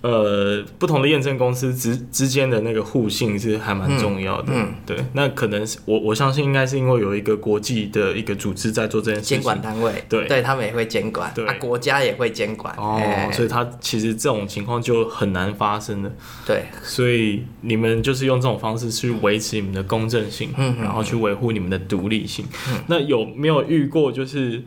[0.06, 4.54] 呃，不同的验证公司之之间的那个互信是还蛮重要的。
[4.54, 12.72] 嗯，嗯对，那可能是我我相信应该是因为有一个国际的一个组织在做这件事情，监管单位，对，对他们也会监管，对，啊、国家也会监管。
[12.78, 16.12] 哦，欸、所以他其实这种情况就很难发生的。
[16.46, 22.46] 对，所以你们就是用这种方式去维持你们的公正性，嗯，然后去维护你们的独立性。
[22.70, 24.62] 嗯，那有没有遇过就是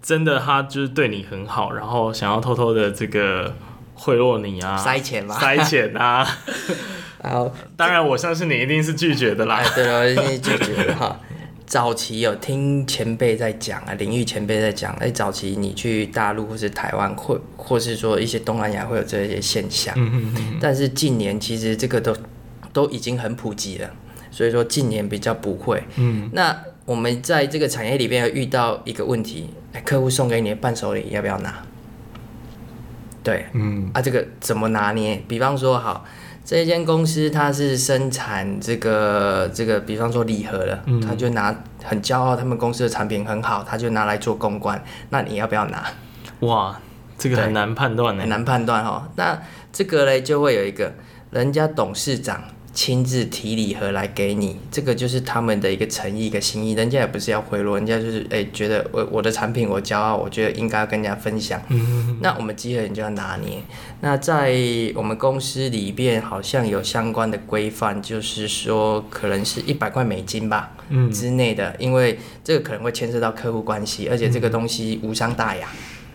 [0.00, 3.54] 真的他就是对你很好，然后想要偷偷的这个？
[3.96, 5.38] 贿赂你啊，塞钱吗？
[5.40, 6.24] 塞钱啊，
[7.24, 9.56] 然后当然我相信你一定是拒绝的啦。
[9.56, 11.18] 哎、对了，我一定是拒绝的 哈。
[11.66, 19.92] 早期有听前辈在讲啊，领域前辈在讲，哎，早期你去大陆或是台湾，或或是说一些东南亚会有这些现象。
[19.96, 20.58] 嗯嗯嗯。
[20.60, 22.16] 但是近年其实这个都
[22.72, 23.90] 都已经很普及了，
[24.30, 25.82] 所以说近年比较不会。
[25.96, 26.30] 嗯。
[26.32, 31.64] 那我们在这个产业里边遇到一个问题，哎，客户送给你的伴手礼要不要拿？
[33.26, 35.20] 对，嗯啊，这个怎么拿捏？
[35.26, 36.04] 比方说，好，
[36.44, 44.80] 这一间公司它是生产这个这个，比方说礼盒的，嗯、他就拿很骄傲，他们公司的产品很好，他就拿来做公关。
[45.10, 45.84] 那你要不要拿？
[46.40, 46.78] 哇，
[47.18, 49.08] 这个很难判断呢，很难判断哈。
[49.16, 50.92] 那这个嘞，就会有一个
[51.32, 52.40] 人家董事长。
[52.76, 56.74] 亲自提礼盒来给你，这个就是他们的一个诚意、一个心意。
[56.74, 61.58] 人家也不是要贿赂，人家就是哎、欸，觉得我我的产品我骄傲，我觉得应该要跟人家分享。
[62.20, 63.62] 那我们稽核人就要拿捏。
[64.02, 64.54] 那在
[64.94, 75.66] 我们公司里边好像有相关的规范，就是说可能是一百块美金吧，嗯之内的，因为这个可能会牵涉到客户关系，而且这个东西无伤大雅。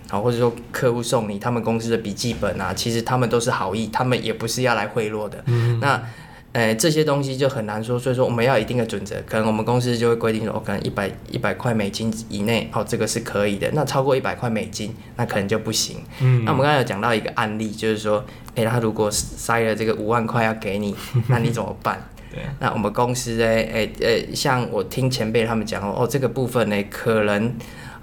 [0.09, 5.43] 好，或者说客户送你他们公司的笔记本啊，其实他们都是好意，他们也不是要来贿赂的。
[5.79, 6.03] 那
[6.53, 13.71] 哎、欸，这些东西就很难说，所以说我们要一定的准则，可能我们公司就会规定说，哦可能一百一百块美金以内，哦，这个是可以的。
[13.71, 16.03] 那超过一百块美金，那可能就不行。
[16.19, 18.21] 嗯，那我们刚才有讲到一个案例，就是说，
[18.55, 20.93] 哎、欸，他如果塞了这个五万块要给你，
[21.29, 22.05] 那你怎么办？
[22.29, 23.45] 对，那我们公司呢？
[23.45, 27.53] 哎、欸、哎、欸，像我听前辈他们讲哦，这个部分呢，可能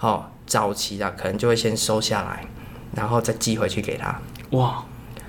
[0.00, 2.46] 哦早期啊，可能就会先收下来，
[2.96, 4.18] 然后再寄回去给他。
[4.52, 4.82] 哇。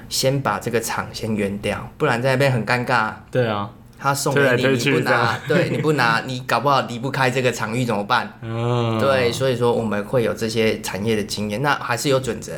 [0.09, 3.13] 先把这个厂先圆掉，不然在那边很尴尬。
[3.31, 8.33] 对啊，他送给你，你不拿， 对，你不拿，你搞不好离不开这个场域怎么办？
[8.41, 12.53] 嗯，对，所以说我们会有这些产业的经验，那还是有准则。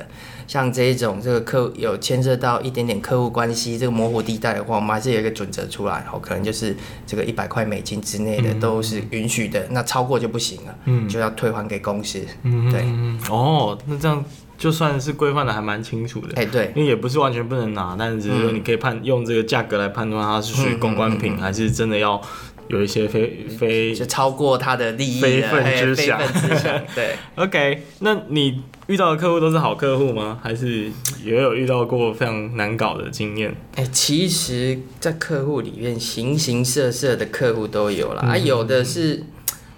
[0.48, 6.76] 像这一种这个客有牵涉到一点点客户关系这个模糊地带的话，我们还是有一个准则出来，哦，可能就是
[7.08, 12.22] 这个一百块美金之内的都是允许的，嗯、那超过就不行了，嗯，就要退还给公司。
[12.44, 12.82] 嗯，对，
[13.30, 14.24] 哦，那这样。
[14.62, 22.22] 就算是规范的还蛮清楚的，哎、欸、对，因为也不是完全不能拿，但是只是说你可以判、嗯、用这个价格来判断它是属于公关品，嗯嗯嗯、还是真的要
[22.68, 26.22] 有一些非非就超过他的利益非分之想。
[26.94, 30.38] 对，OK，那你遇到的客户都是好客户吗？
[30.44, 30.92] 还是
[31.24, 33.50] 也有遇到过非常难搞的经验？
[33.74, 39.24] 哎、欸，其实，在客户里面形形色色的客户都有啦，嗯、啊，有的是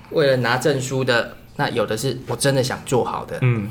[0.10, 3.70] 为了拿证书的，那有的是我真的想做好的，嗯。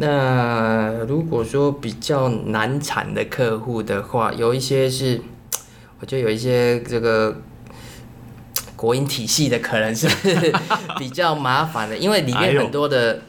[0.00, 5.20] 那如果说比较难产的客户的话，有一些是，
[5.98, 7.36] 我觉得有一些这个
[8.76, 10.06] 国营体系的可能是
[10.98, 13.22] 比较麻烦的，因为里面很多的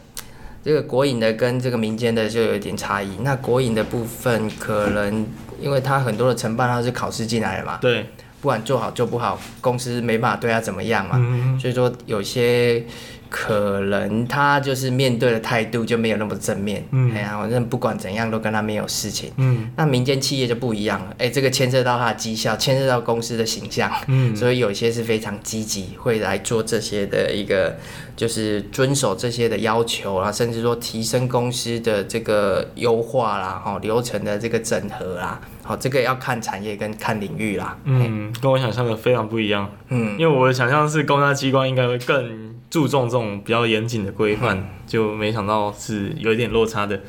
[0.64, 3.10] 这个国营的跟这个民间的就有一点差异。
[3.22, 5.26] 那国营的部分可能
[5.60, 8.04] 因为它很多的承办它是考试进来的嘛，对，
[8.42, 12.86] 不管做好做不好，公司没办法对他怎么样嘛，嗯、所以说有些。
[13.30, 27.78] 可能他就是面对的态度就没有那么正面，嗯，哎呀，反正不管怎样都跟他没有事情，嗯，那民间企业就不一样了，哎，这个牵涉到他的绩效，牵涉到公司的形象，嗯，所以有些是非常积极，会来做这些的一个，
[28.16, 35.40] 就是遵守这些的要求啊，甚至说提升公司的这个优化啦，哦，流程的这个整合啦。
[35.62, 37.78] 好，这个要看产业跟看领域啦。
[37.84, 39.70] 嗯，跟我想象的非常不一样。
[39.90, 47.00] 嗯，因为我的想象是公家机关应该会更注重这种比较严谨的规范，嗯，就没想到是有一点落差的。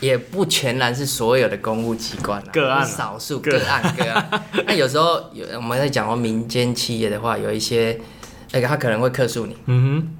[0.00, 4.42] 也不全然是所有的公务机关，个案少数个案个案。
[4.66, 8.00] 那有时候有我们在讲过民间企业的话，有一些
[8.52, 9.56] 那个他可能会克诉你。
[9.66, 10.16] 嗯哼。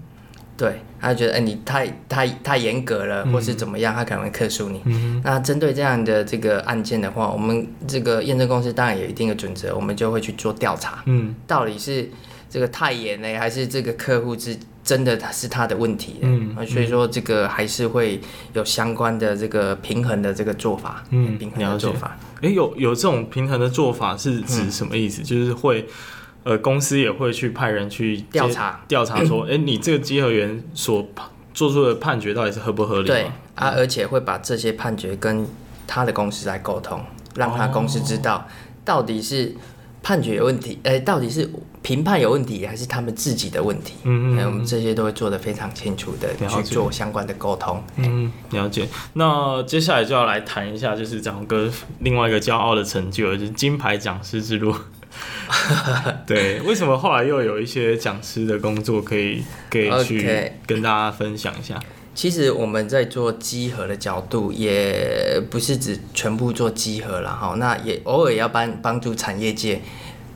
[0.59, 4.83] 对，他觉得哎、欸，你太太太严格了，或是怎么样，他可能会克诉你。
[4.85, 11.03] 嗯、那针对这样的这个案件的话，我们这个验证公司当然有一定的准则，我们就会去做调查。
[11.07, 12.11] 嗯，到底是
[12.51, 16.17] 这个太严呢，还是这个客户是真的他是他的问题？
[16.23, 18.21] 嗯，所以说这个还是会
[18.53, 21.05] 有相关的这个平衡的这个做法。
[21.11, 22.17] 嗯，平衡的做法。
[22.37, 25.23] 哎、欸，有有这种平衡的做法是指什么意思？
[25.23, 25.87] 嗯、就是会。
[26.43, 31.07] 呃，公司也会去派人去调查调查，说，哎、欸，你这个稽核员所
[31.53, 33.07] 做出的判决到底是合不合理？
[33.07, 33.25] 对
[33.57, 35.47] 啊，而且会把这些判决跟
[35.87, 38.49] 他的公司来沟通，让他公司知道
[38.87, 39.55] 到底是
[40.03, 41.49] 判决有问题，哎、欸，到底是
[41.83, 43.95] 评判有问题，还是他们自己的问题？
[44.05, 47.83] 嗯嗯，嗯，我们这些都会做得非常清楚的去做相关的沟通。
[47.97, 48.89] 嗯，了解。
[49.15, 54.75] 那接下来就要来谈一下，就是蒋鸿哥另外一个骄傲的成就，就是金牌讲师之路。
[56.27, 62.00] 对，为什么后来又有一些讲师的工作可以可以去跟大家分享一下？Okay.
[62.15, 67.55] 其实我们在做集合的角度，也不是只全部做集合了哈。
[67.59, 69.81] 那也偶尔也要帮帮助产业界，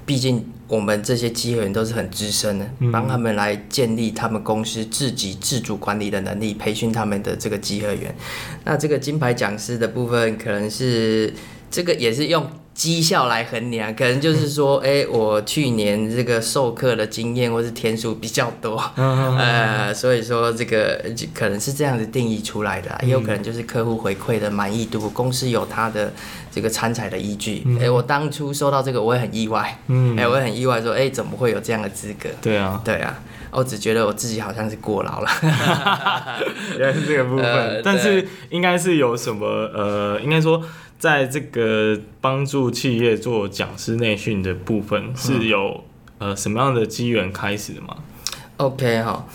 [0.06, 8.14] 毕竟我们这些集合员都是很资深的，帮他们来建立他们公司自己自主管理的能力，培训他们的这个集合员。
[8.64, 11.34] 那这个金牌讲师的部分，可能是
[11.70, 12.48] 这个也是用。
[12.74, 21.00] 绩效来衡量，可能就是说，哎、欸，我去年这个授课的经验或是天数比较多，呃，所以说这个
[21.32, 26.12] 可能是这样子定义出来的，也有可能就是客户回馈的满意度，公司有他的
[26.50, 27.64] 这个参采的依据。
[27.78, 32.28] 哎、欸，我当初收到这个，我也很意外，哎、欸，我也很意外，说，哎、欸，怎么会有这样的资格？
[32.42, 33.22] 对啊，对啊，
[33.54, 35.30] 我只觉得我自己好像是过劳了，
[36.78, 40.62] 原来是这个部分，呃、但是应该是有什么，呃，应该说。
[40.96, 45.84] 在这个帮助企业做讲师内训的部分，是有
[46.16, 47.96] 呃什么样的机缘开始的吗
[48.56, 49.26] ？OK 哈，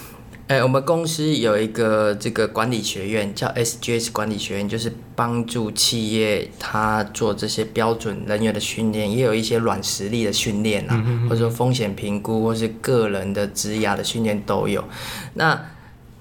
[0.50, 14.84] 哎，我们公司有一个这个管理学院，叫 SGS 管理学院，就是帮助企业他做这些标准人员的训练，也有一些软实力的训练啊，或者说风险评估，或是个人的职涯的训练都有。
[15.36, 15.66] 那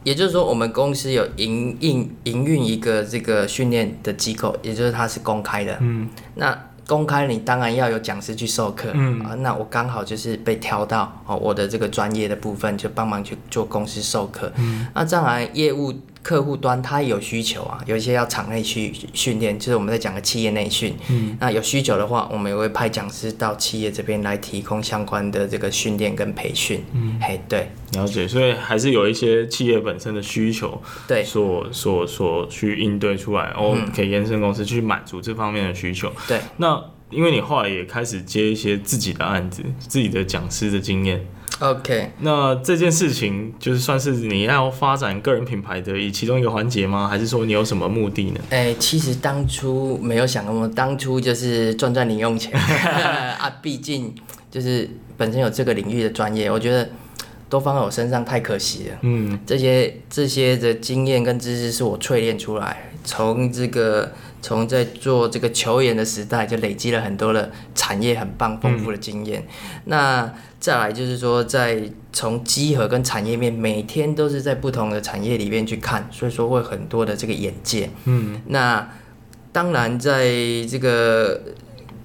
[0.05, 5.79] 也就是说，我们公司有营运营运一个这个训练的机构，也就是它是公开的。
[5.81, 8.91] 嗯，那公开你当然要有讲师去授课。
[8.95, 14.51] 嗯啊，那我刚好就是被挑到哦，我的这个专业的部分就帮忙去做公司授课。
[14.57, 15.95] 嗯，那当然业务。
[16.29, 20.95] 客户端他有需求啊，有一些要场内去训练，就是我们在讲的企业内训。
[21.09, 26.85] 嗯，那有需求的话，我们也会派讲师到企业这边来提供相关的这个训练跟培训。
[26.93, 28.29] 嗯，嘿，对，了解。
[28.29, 36.13] 所以还是有一些企业本身的需求，对，所所所去应对出来，哦，给验证公司去满足这方面的需求。
[36.29, 41.27] 对，那因为你后来也开始接一些自己的案子，自己的讲师的经验。
[41.61, 47.09] OK，那这件事情就是算是你要发展个人品牌的以其中一个环节吗？
[47.09, 48.41] 还是说你有什么目的呢？
[48.51, 52.53] 哎、欸，其实当初没有想那么，当初就是赚赚零用钱
[53.41, 53.53] 啊。
[53.61, 54.15] 毕竟
[54.51, 56.89] 就是本身有这个领域的专业，我觉得
[57.49, 58.99] 都放在我身上太可惜了。
[59.03, 69.41] 嗯，这些这些的经验跟知识是我淬炼出来，从这个从在做这个球员的时代就累积了很多的产业很棒丰富的经验。
[69.43, 71.83] 嗯、那再来就是说，在
[72.13, 77.89] 从集合跟产业面，每天都是在不同的产业里面去看，所以说会很多的这个眼界。
[78.05, 78.89] 嗯，那
[79.53, 80.27] 当然在
[80.69, 81.41] 这个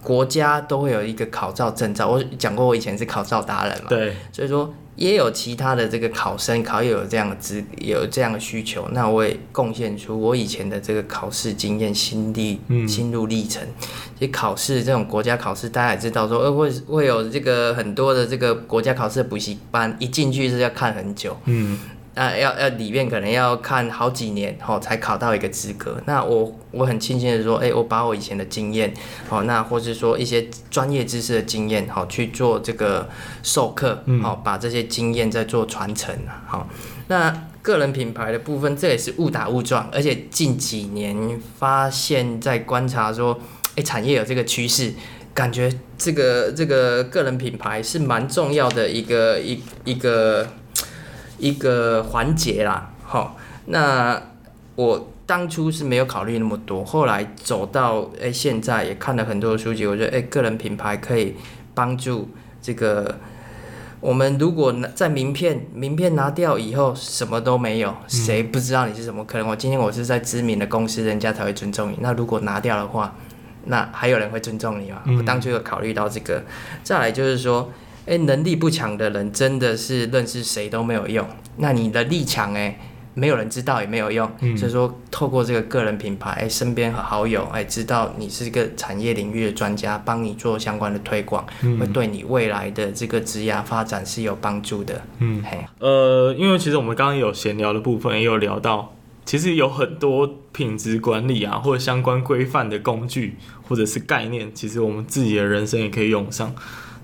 [0.03, 2.09] 国家都会有一个考照证照。
[2.09, 13.63] 我讲过，我以前是考照达人嘛，对，所以说也有其他的这个考生考友有这样的资有这样的需求，那我也贡献出我以前的这个考试经验、心历、嗯、心路历程。
[14.19, 21.79] 其实考试这种国家考试，大家也知道说，呃，会会有这个很多的这个国家考试的补习班，一进去是要看很久，嗯。
[22.15, 25.99] 啊，要要里面可能要看好几年哦，才考到一个资格。
[26.05, 28.93] 那我我很庆幸的说，哎、欸，我把我以前的经验，
[29.29, 33.09] 哦，那或是说一些专业知识的经验，好去做这个
[33.41, 36.15] 授课，好把这些经验再做传承。
[36.45, 36.69] 好，
[37.07, 43.33] 那个人品牌的部分，这也是误打误撞，而且近几年发现，在观察说，
[43.69, 44.93] 哎、欸，产业有这个趋势，
[45.33, 50.47] 感觉这个这个个人品牌是蛮重要的一个一一个。
[51.37, 54.21] 一个环节啦，好，那
[54.75, 61.35] 我当初是没有考虑那么多，后来走到诶、欸，现在也看了很多书籍，我觉得诶、欸，个人品牌可以
[61.73, 62.29] 帮助
[62.61, 63.19] 这个
[63.99, 64.37] 我们。
[64.37, 69.23] 如果在名片名片拿掉以后，什么都没有，谁不知道你是什么？
[69.25, 71.97] 可能我今天我是在知名的公司，人家才会尊重你。
[72.01, 73.15] 那如果拿掉的话，
[73.65, 75.01] 那还有人会尊重你吗？
[75.17, 76.43] 我当初有考虑到这个。
[76.83, 77.71] 再来就是说。
[78.05, 81.25] 哎，能力不强的人真的是认识谁都没有用。
[81.57, 82.77] 那你的力强，哎，
[83.13, 84.29] 没有人知道也没有用。
[84.41, 95.01] 嗯、所以说，透过这个个人品牌，哎，身边和好友哎，知道你是一个产业领域的专家，帮你做相关的推广，嗯、会对你未来的这个职业发展是有帮助的。
[95.19, 98.93] 嗯，嘿，呃，因为其实我们刚刚有闲聊的部分，也有聊到，
[99.23, 103.37] 其实有很多品质管理啊，或者相关规范的工具，
[103.69, 106.53] 或者是概念，其实我们自己的人生也可以用上。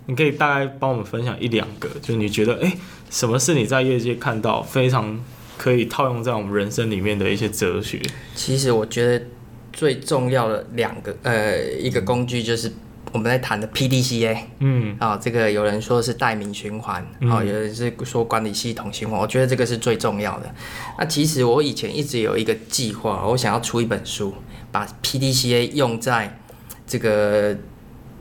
[0.10, 2.78] 你可以大概帮我们分享一两个，就是你觉得，哎、欸，
[3.12, 5.24] 什么是你在业界看到非常
[5.56, 8.02] 可以套用在我们人生里面的一些哲学？
[8.34, 9.24] 其实我觉得
[9.72, 12.74] 最重要的两个，呃，一个工具就是
[13.12, 14.36] 我们在谈的 PDCA。
[14.58, 20.52] 嗯，啊、哦，这个有人说是代名循环，啊、嗯哦，有人是说管理系统循环，我觉得这个是最重要的。
[20.98, 24.34] 那其实我以前一直有一个计划，我想要出一本书，
[24.72, 26.40] 把 PDCA 用在
[26.88, 27.56] 这个。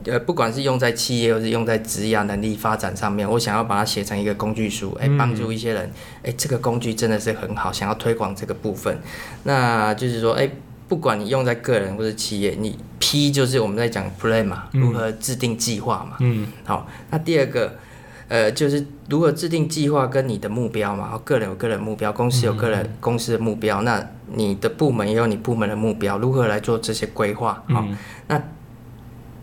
[0.05, 5.91] 呃，不管是用在企业，或是用在职业能力发展上面，我想要把它写成一个工具书，哎、欸，帮助一些人，
[6.23, 8.97] 哎、欸，这个工具真的是很好，想要推广这个部分。
[9.43, 10.53] 那就是说，哎、欸，
[10.87, 16.17] 不管你用在个人或者企业，你 P 就是我们在讲 plan 嘛，如何制定计划嘛。
[16.21, 16.47] 嗯。
[16.65, 17.75] 好，那第二个，
[18.29, 27.63] 呃，就是如何制定计划跟你的目标嘛，个人有个人目标，公司有个人公司的目标，那你的部门也有你部门的目标，如何来做这些规划？
[27.69, 27.85] 好，
[28.29, 28.41] 那。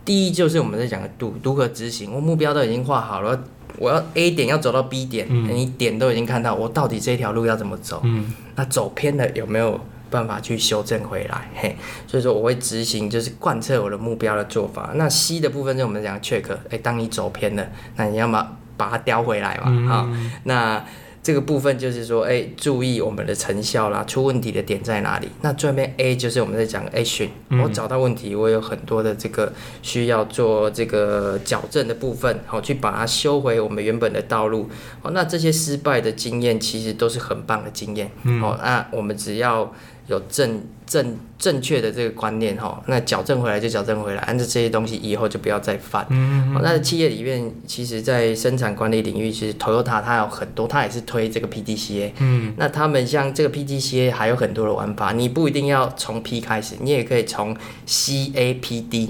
[0.06, 2.14] 第一就是我们在讲的度，如何执行。
[2.14, 3.38] 我目标都已经画好了，
[3.80, 8.02] 我要 A 点要走到 B 点，嗯、你点都已经看到，我到底这条路要怎么走？
[8.04, 9.80] 嗯、那走偏了有没有
[10.12, 11.50] 办法去修正回来？
[11.56, 11.76] 嘿，
[12.06, 14.92] 所以说我会执行，就是贯彻我的目标的做法。
[14.94, 18.48] 那 C 的部分就我们讲 check，哎，当你走偏了，那你要么
[18.78, 20.08] 把它叼回来嘛，嗯、好，
[20.44, 20.86] 那。
[21.26, 25.28] 这个部分就是说，哎，注意我们的成效啦，出问题的点在哪里？
[25.42, 27.30] 那这边 A 就是我们在讲 action，
[27.64, 29.52] 我找到问题，我有很多的这个
[29.82, 34.70] 需要做这个矫正的部分，好，去把它修回我们原本的道路。
[35.02, 38.12] 哦，那这些失败的经验其实都是很棒的经验。
[38.40, 39.74] 好，那我们只要。
[40.08, 46.06] 有正正正确的这个观念哈，那矫正回来就矫正回来，按照这些东西以后就不要再犯。
[46.10, 52.12] 嗯，嗯，那企业里面，其实，在生产管理领域，其实 Toyota 它有很多，它也是推这个 PDCA。
[52.20, 59.10] 嗯，那他们像这个 PDCA 还有很多的玩法，你不一定要从 P 开始，你也可以从 CAPD。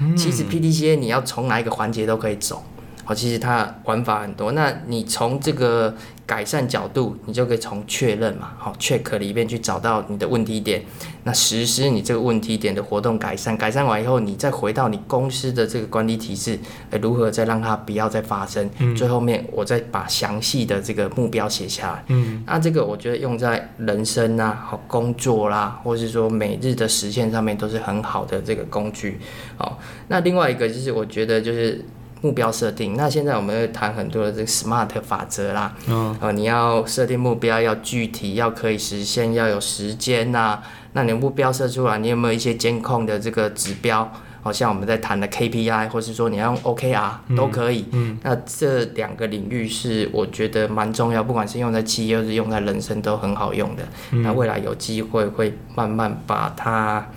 [0.00, 2.62] 嗯，其实 PDCA 你要从哪一个环节都可以走。
[3.08, 4.52] 好，其实它玩法很多。
[4.52, 5.94] 那你从这个
[6.26, 10.84] 改善角度，你就可以从确认嘛，好，check 里面去找到你的问题点，
[11.24, 16.58] 那实施你这个问题点的活动改善，改善完以后，你再回到你公司的这个管理体制，
[16.90, 18.68] 呃，如何再让它不要再发生？
[18.78, 22.04] 嗯，最后面我再把详细的这个目标写下来。
[22.08, 29.18] 嗯，那这个我觉得用在人生啊，好工作啦，或是说每日的实现上面都是很好的这个工具。
[29.56, 29.78] 好，
[30.08, 31.82] 那另外一个就是我觉得就是。
[32.20, 35.74] 目标设定，那现在我们会谈很多的这个 SMART 法则啦。
[35.86, 36.16] 嗯。
[36.20, 40.62] 呃，你要设定目标，要具体，要可以实现，要有时间呐、啊。
[40.94, 44.10] 那你目标设出来，你有没有一些监控的这个指标？
[44.40, 47.86] 好像我们在谈的 KPI，或是说你要用 OKR、嗯、都可以。
[47.92, 48.18] 嗯。
[48.22, 53.82] 那这两个领域是我觉得蛮重要，不管是用在企业，或是用在人生，都很好用的。
[54.10, 57.10] 嗯、那未来有机会会慢慢把它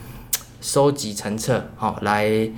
[0.60, 2.50] 收集成册，好来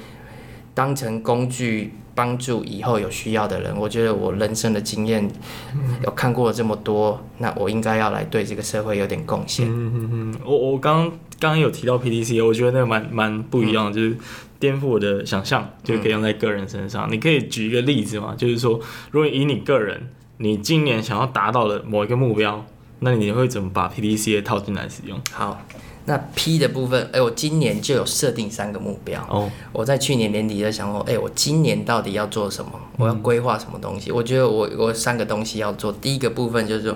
[0.74, 1.94] 当成工具。
[2.16, 5.28] 帮助以后有需要的人，我觉得我人生的经验
[6.04, 9.68] 有看过了这么多，那我应该要来对这个社会有点贡献。
[9.68, 11.10] 嗯嗯嗯，我我刚
[11.40, 14.18] 刚刚有提到 PDCA，我觉得那个蛮蛮不一样的，嗯、就是
[14.60, 17.10] 颠覆我的想象，就可以用在个人身上。
[17.10, 18.36] 嗯、你可以举一个例子嘛？
[18.38, 18.80] 就是说，
[19.12, 22.66] 如果以你个人，你今年想要达到的某一个目标，
[23.00, 25.20] 那你会怎么把 PDCA 套进来使用？
[25.32, 25.60] 好。
[26.06, 29.26] 那 P 的部分，哎、欸，我今年就有设定三个目标。
[29.30, 32.72] 哦，我在去年年底就想说，哎、欸，我今年到底要做什么？
[32.98, 34.12] 我要规划什么东西？
[34.12, 35.94] 嗯、我觉得我我三个东西要做。
[35.94, 36.92] 第一个部分就是说，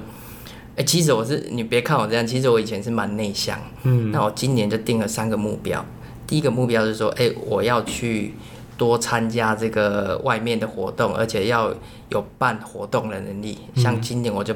[0.75, 3.57] 哎、欸，其实我是你别看我这样，其实我以前是蛮内向。
[3.83, 5.85] 嗯，那我今年就定了三个目标。
[6.27, 8.33] 第一个目标是说，哎、欸，我要去
[8.77, 11.73] 多参加这个外面的活动，而且要
[12.09, 13.57] 有办活动的能力。
[13.75, 14.53] 像今年我就。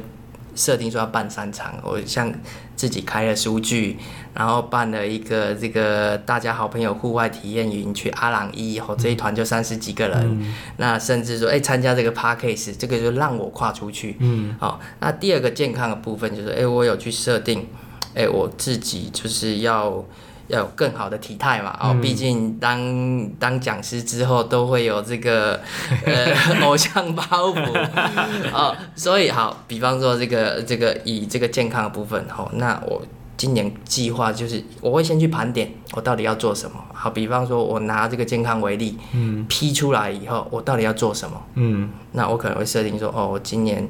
[0.56, 2.32] 设定说要办三场，我像
[2.76, 3.97] 自己开了书局，
[4.34, 10.18] 然后办了一个这个大家好朋友户外体验营，去阿朗伊，后这一团就三十几个人。
[10.20, 14.18] 嗯、那甚至说，哎、欸，参加这个 p a r k a s e 这个就让我跨出去。
[14.20, 17.68] 嗯，好，那第二个健康的部分就是，哎、欸，我有去设定，
[18.14, 20.04] 哎、欸，我自己就是要。
[20.52, 25.60] 要有更好的体态嘛，哦，毕竟当当讲师之后都会有这个
[26.06, 27.89] 呃偶像包袱，
[28.54, 33.02] 哦，所以好，比方说这个这个以这个健康的部分，好，那我
[33.38, 43.88] 今年计划就是我会先去盘点我到底要做什么，好，比方说我拿这个健康为例，嗯，批出来以后我到底要做什么，嗯，那我可能会设定说，哦，我今年。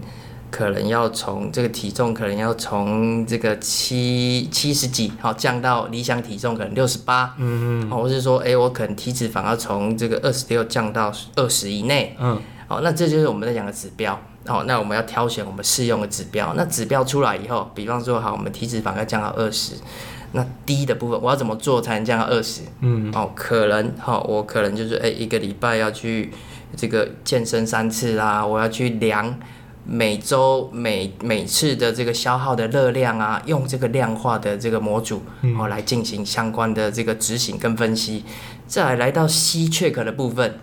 [0.52, 12.38] 可能要从这个体重，可能要从这个七七十几，好降到理想体重可能六十八，嗯嗯，或是说，哎、欸，我可能体脂肪要从这个二十六降到二十以内，嗯，
[12.68, 19.76] 好，那这就是我们在讲的指标，好，那我们要挑选我们适用的指标，那指标出来以后，比方说，好，我们体脂肪要降到二十，
[20.34, 22.64] 那低的部分我要怎么做才能降到二十？
[22.82, 26.34] 嗯，哦，可能，好，我可能就是，哎、欸，一个礼拜要去
[26.76, 29.34] 这个健身三次啦，我要去量。
[29.94, 35.22] 每周每每次的这个消耗的热量啊，用这个量化的这个模组
[35.60, 38.24] 哦来进行相关的这个执行跟分析，
[38.66, 40.60] 再来来到 C check 的部分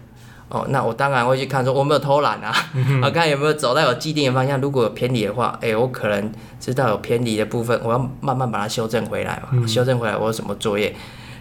[0.48, 2.54] 哦，那我当然会去看说我没有偷懒啊，
[3.02, 10.96] 我看有没有走到我既定的方向，如果有偏离的话，哎，我可能知道有偏离的部分，我要慢慢把它修正回来嘛，修正回来我有什么作业？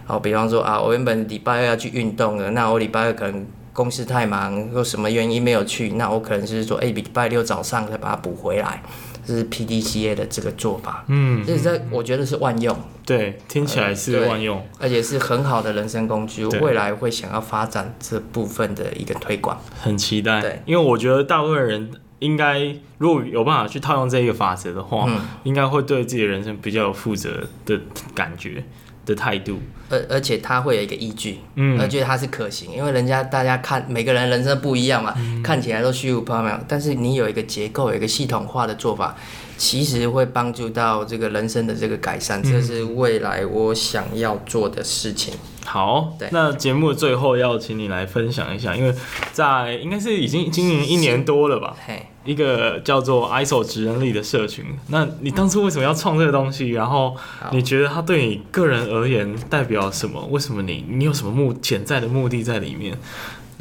[0.06, 3.46] 哦，比方说啊，我原本礼拜二要去运动的，那我礼拜二可能。
[3.78, 8.82] 公司太忙，或什么原因没有去，那我可能是说，哎、欸，礼拜六早上再把它补回来，
[9.24, 11.04] 这是 PDCA 的这个做法。
[11.06, 12.76] 嗯，这是我觉得是万用。
[13.06, 16.44] 对，听起来是万用，而且是很好的人生工具。
[16.44, 20.40] 未来会想要发展这部分的一个推广，很期待。
[20.40, 27.80] 对，因为我觉得大部分人应该如果有办法去套用这一个法则的话，嗯、应该会对自己的人生比较有负责的
[28.12, 28.64] 感觉。
[29.08, 39.16] 的态度，而而且他会有一个依据，嗯，而且它是可行，因为人家大家看每个人人生不一样嘛，嗯、看起来都虚无缥缈，但是你有一个结构，有一个系统化的做法，
[39.56, 45.32] 其实会帮助到这个人生的这个改善，这是未来我想要做的事情。
[45.64, 48.94] 好，对，那节目最后要请你来分享一下，因为
[49.32, 52.06] 在应该是已经经营一年多了吧，嘿。
[52.28, 56.68] 一个叫做 ISO 职人力的社群，那你当初为什么要创这个东西？
[56.72, 57.16] 然后
[57.52, 60.22] 你觉得它对你个人而言代表什么？
[60.26, 62.94] 为什么你你有什么目潜在的目的在里面？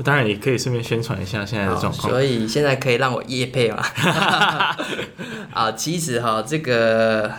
[0.03, 2.11] 当然，也可以顺便宣传一下现在的状况。
[2.11, 3.81] 所以现在可以让我夜配吗？
[5.53, 7.31] 啊，其实哈，这个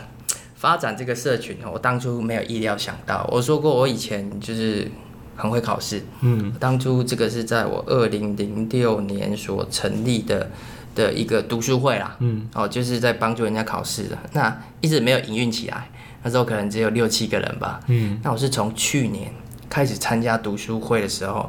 [0.55, 3.29] 发展这个社群，我当初没有意料想到。
[3.31, 4.91] 我说过，我以前就是
[5.37, 6.03] 很会考试。
[6.23, 10.51] 嗯，当初这个是在我二零零六年所成立的。
[10.99, 15.89] 的一个读书会啦，嗯，哦，就是在帮助人家考试的，那一直没有营运起来，
[16.25, 19.33] 那时候可能只有六七个人吧，嗯，那我是从去年
[19.71, 21.49] 开始参加读书会的时候，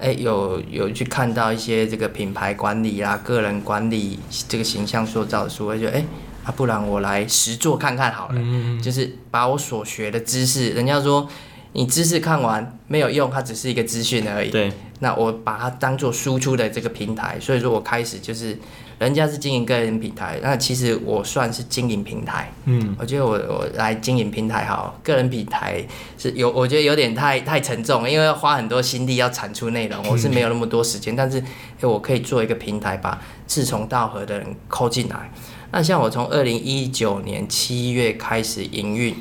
[0.00, 4.18] 哎、欸，有有去看到一些这个品牌管理啊、个人管理
[4.48, 6.04] 这个形象塑造的书，我就哎、欸，
[6.42, 11.28] 啊，不然我来实做看看好了，嗯，就是把我所学的知识，人家说
[11.72, 18.58] 你知识看完没有用，它只是一个资讯而已，对，那我把它当做输出的这个平台，所以说我开始就是。
[18.98, 22.52] 人家是经营个人平台，那其实我算是经营平台。
[22.64, 25.84] 嗯，我觉得我我来经营平台好，个人平台
[26.18, 31.14] 是有，我觉得有点太太沉重，因为要花很多心力要产出内容，我是没有那么多时间。
[31.14, 31.38] 嗯、但是，
[31.80, 35.30] 诶，我可以做一个平台，把志同道合的人扣进来。
[35.70, 39.14] 那像我从二零一九年七月开始营运，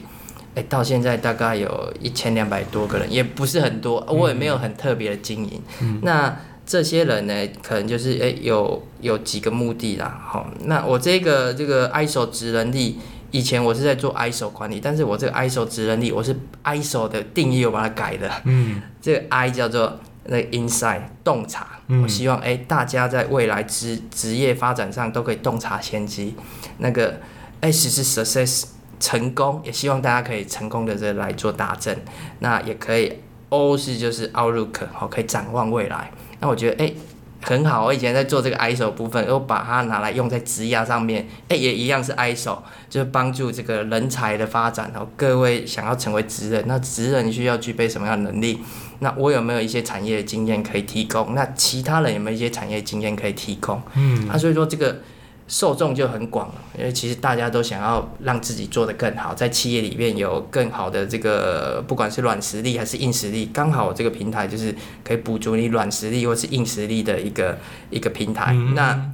[0.56, 5.62] 诶，到现在大概有一千两百多个人，也不是很多，我也没有很特别的经营。
[5.82, 6.36] 嗯、那
[6.68, 10.22] 这些人呢，可能就是诶有有几个目的啦。
[10.24, 13.00] 好，那我这个这个 ISO 职能力，
[13.32, 18.30] 以前我是在做 ISO 管理，但是我这个 ISO 职能力，我是 ISO 的定义，我把它改的。
[18.44, 18.82] 嗯。
[19.02, 21.80] 这个 I 叫做那 inside 洞察。
[21.88, 22.04] 嗯。
[22.04, 26.36] 我希望诶大家在未来职职业发展上都可以洞察先机。
[26.80, 27.22] 那个
[27.62, 28.66] S 是 Success。
[29.00, 31.96] 成功，也希望大家可以成功的这来做达阵。
[32.40, 33.14] 那也可以
[33.50, 36.10] ，O 是就是 outlook，好，可以展望未来。
[36.40, 36.96] 那我觉得，哎、欸。
[37.40, 42.58] 很好，我以前在做这个 ISO 部分，又把它拿来用在职涯上面，哎，也一样是 ISO，
[42.90, 45.08] 就是帮助这个人才的发展然后。
[45.16, 48.60] 各位想要成为职人，那职人需要具备什么样的能力？
[49.00, 51.36] 那我有没有一些产业的经验可以提供？
[51.36, 53.82] 那其他人有没有一些产业经验可以提供？
[53.94, 55.00] 嗯，那所以说这个。
[55.48, 67.58] 受众就很广了，因为其实大家都想要让自己做得更好，在企业里面有更好的这个，不管是软实力还是硬实力，刚好这个平台就是可以补足你软实力或是硬实力的一个
[67.90, 68.52] 一个平台。
[68.52, 69.12] 嗯、那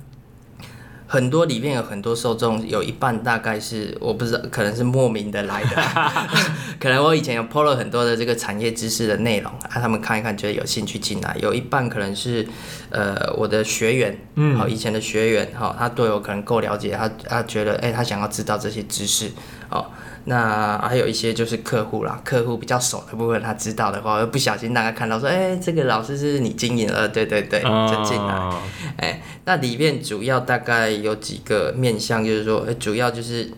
[1.13, 5.69] 很多里面有很多受众，有一半大概是我不知道，可能是莫名的来的，
[6.81, 12.47] 可能我以前有 po 了很多的这个产业知识的内容啊，他们看一看觉得有兴趣进来，有一半可能是
[12.89, 19.29] 呃我的学员，嗯，好以前的学员哈，他对我可能够了解，他他觉得哎、欸、他想要知道这些知识，
[19.69, 19.85] 哦。
[20.25, 28.33] 那还有一些就是客户啦，客户比较熟的部分，他知道的话，又不小心大家看到说，哎、欸，这个老师是你经营了，对对对，就进来。
[28.97, 33.51] 哎、欸，那里面主要大概有几个面向，就是说，欸、主要就是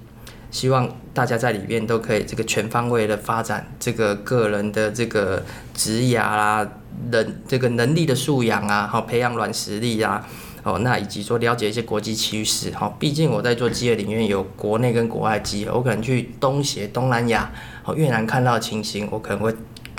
[0.49, 5.43] 希望大家在里面都可以这个全方位的发展这个个人的这个
[5.75, 6.67] 职涯啦，
[7.11, 10.27] 人这个能力的素养啊，好培养软实力啊。
[10.65, 17.51] 哦，那以及说了解一些国际趋势，哈，毕竟我在做企业里面有国内跟国外机会，我可能去东协、东南亚、
[17.83, 19.53] 哦越南看到的情形，我可能会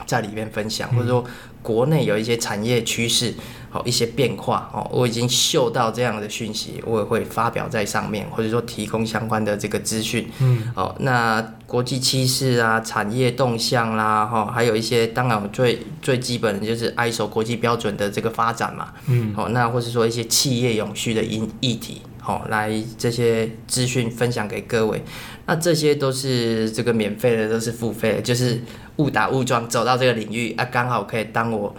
[0.07, 1.25] 在里面分享，或者说
[1.63, 3.33] 国内有一些产业趋势。
[3.85, 10.29] 一些变化哦，我已经嗅到这样的讯息，我也会发表在上面，或者说提供相关的这个资讯。
[10.41, 18.93] 嗯，哦，那国际趋势啊，产业动向啦，哈，还有一些当然最最基本的就是 ISO 国际标准的这个发展嘛。
[19.07, 25.03] 嗯，哦，那或是说一些企业永续的议议题，好，来这些资讯分享给各位。
[25.47, 28.61] 那这些都是这个免费的，都是付费的，就是
[28.97, 31.75] 误打误撞走到这个领域啊，刚好可以当我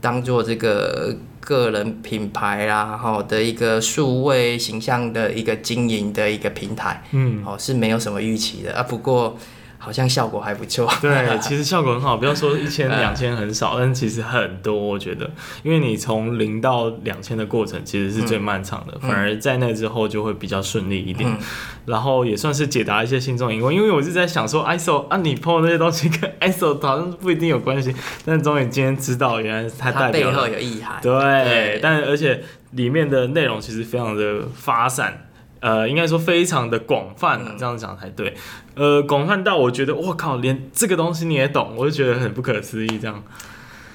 [0.00, 1.16] 当做这个。
[1.46, 9.38] 个人品牌啦，哈的一个数位形象的一个经营的一个平台，嗯，哦是没有什么预期的啊，不过。
[9.86, 10.92] 好像效果还不错。
[11.00, 12.16] 对，其实效果很好。
[12.16, 14.74] 不要说一千、 两千很少，但其实很多。
[14.76, 15.30] 我觉得，
[15.62, 21.30] 因为你从零到两千的过程其实是最漫长的，嗯、反而在那之后就会比较顺利一点。
[21.30, 21.38] 嗯、
[21.86, 23.72] 然后也算是解答一些心中疑问。
[23.72, 30.98] 因为我是在想说，ISO 啊，你 PO 那些东西跟 ISO 好像不一定有关系，但终于今天知道，原来它代表它背后有意涵。
[31.00, 35.25] 对，对但而且里面的内容其实非常的发散。
[35.66, 38.36] 呃，应该说非常的广泛了，这样讲才对。
[38.76, 42.98] 呃，广泛到我觉得，我靠，连这个东西你也懂，我就觉得很不可思议。
[43.00, 43.20] 这样，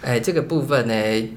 [0.02, 0.94] 哎、欸，这个部分呢，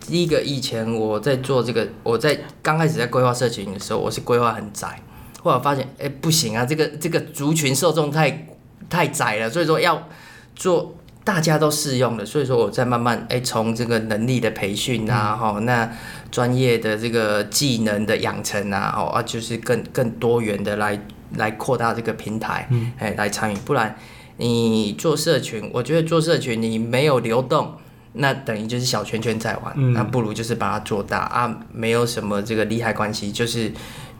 [0.08, 5.00] 第一个以前我在做这个，我在刚开始在规划社群的时候，我是规划很窄，
[5.40, 8.48] 后来发现，哎、欸，不行啊，这个这个族群受众太
[8.90, 10.08] 太窄了，所以说要
[10.56, 10.96] 做。
[11.24, 15.90] 大家都适用的，所以说我在慢慢诶，从这个能力的培训啊，哈、嗯，那
[16.30, 21.00] 专业的这个技能的养成啊，哦啊，就是更更多元的来
[21.36, 23.96] 来扩大这个平台，嗯，诶，来参与，不然
[24.36, 27.72] 你做社群，我觉得做社群你没有流动，
[28.12, 33.72] 那等于就是小圈圈在玩，嗯、那不如就是把它做大啊，没有什么这个利害关系，就是。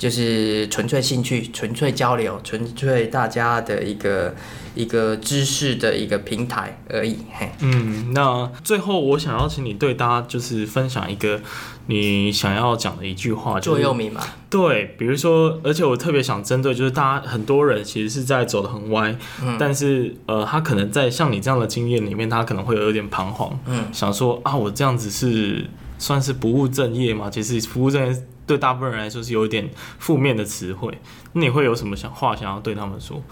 [0.04, 4.34] 就是纯粹兴趣、纯粹交流、纯粹大家的一个
[4.74, 7.16] 一个知识的一个平台而已。
[7.32, 11.40] 嘿，嗯，那最后我想要请你对大家就是分享一个
[11.86, 14.20] 你想要讲的一句话，座右铭嘛。
[14.50, 25.64] 对，比如说，而且我特别想针对就是大家很多人其实是在走的很歪，嗯，但是呃，他可能在像你这样的经验里面，他可能会有点彷徨，嗯，想说啊，我这样子是
[25.98, 27.30] 算是不务正业吗？
[27.30, 28.22] 其实不务正业。
[28.46, 30.98] 对大部分人来说是有点负面的词汇，
[31.32, 33.22] 那你会有什么想话想要对他们说？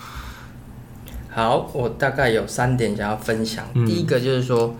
[1.30, 3.64] 好，我大概有三点想要分享。
[3.74, 4.74] 嗯、第一个就是说，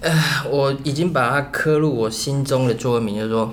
[0.00, 0.12] 呃，
[0.48, 3.52] 我已经把它刻入我心中的座右铭，就是说，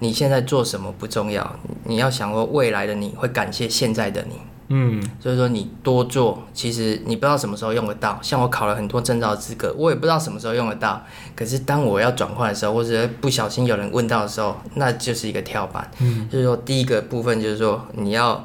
[0.00, 4.34] 你现在做什么不重要，你要想过未来的你会感谢现在的你。
[4.68, 8.18] 嗯，所以说你多做，其实你不知道什么时候用得到。
[8.20, 11.00] 像我考了很多证照资格，我也不知道什么时候用得到。
[11.36, 15.88] 可是当我要转换的时候，或者不小心有人问到的时候，那就是一个跳板。
[16.00, 18.44] 嗯，就是说第一个部分就是说你要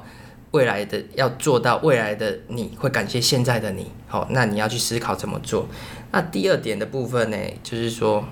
[0.51, 3.87] 未来的要做到未来的你会感谢现在的你。
[4.07, 5.67] 好，那你要去思考怎么做。
[6.11, 8.23] 那第二点的部分呢，就是说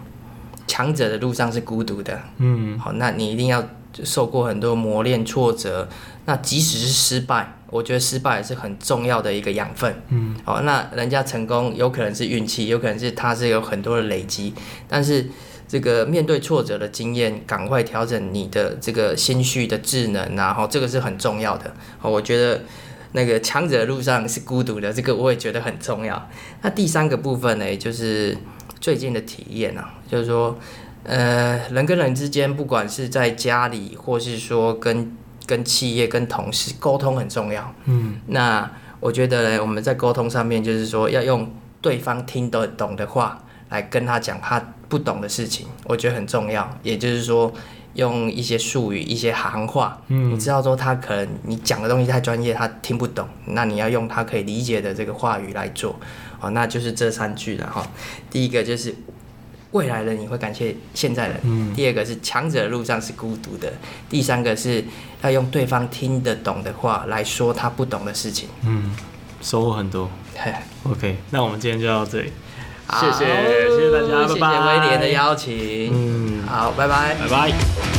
[0.67, 2.21] 强者的路上是孤独的。
[2.37, 3.63] 嗯，好，那你一定要
[4.03, 5.89] 受过很多磨练挫折。
[6.25, 7.55] 那即使是失败。
[7.69, 10.01] 我觉得失败是很重要的一个养分。
[10.09, 14.53] 嗯，好，那人家成功有可能是运气，有可能是他是有很多的累积，
[14.87, 15.27] 但是
[15.67, 21.73] 这个面对挫折的经验，赶快调整你的这个心绪的智能啊，然后这个是很重要的。
[21.99, 22.61] 好，我觉得
[23.11, 26.29] 那个强者的路上是孤独的，这个我也觉得很重要。
[26.61, 28.35] 那第三个部分呢，就是
[28.79, 30.57] 最近的体验啊，就是说，
[31.03, 35.15] 呃，人跟人之间，不管是在家里，或是说跟
[35.49, 37.73] 跟企业、跟同事沟通很重要。
[37.85, 38.69] 嗯，那
[38.99, 46.69] 我觉得呢，我们在沟通上面，就是说要用对方听得懂的话来跟他讲他不懂的事情，我觉得很重要。
[46.83, 47.51] 也就是说。
[47.95, 55.99] 用一些术语、一些行话，嗯，你知道说他可能你讲的东西太专业，他听不懂，那你要用他可以理解的这个话语来做，
[56.39, 57.85] 哦，那就是这三句了哈。
[58.29, 58.93] 第一个就是
[59.71, 63.71] 未来的你会感谢现在人，嗯，第二个是强者的路上是孤独的，
[64.09, 64.83] 第三个是
[65.21, 68.95] 要用对方听得懂的话来说他不懂的事情，嗯，
[69.41, 70.09] 收获很多。
[70.35, 70.51] 嘿
[70.83, 72.31] ，OK，那我们今天就到这里。
[72.87, 73.25] 好谢谢，
[73.69, 75.91] 谢谢大家，谢谢威廉的邀请。
[75.93, 77.98] 嗯，好，拜拜，拜拜。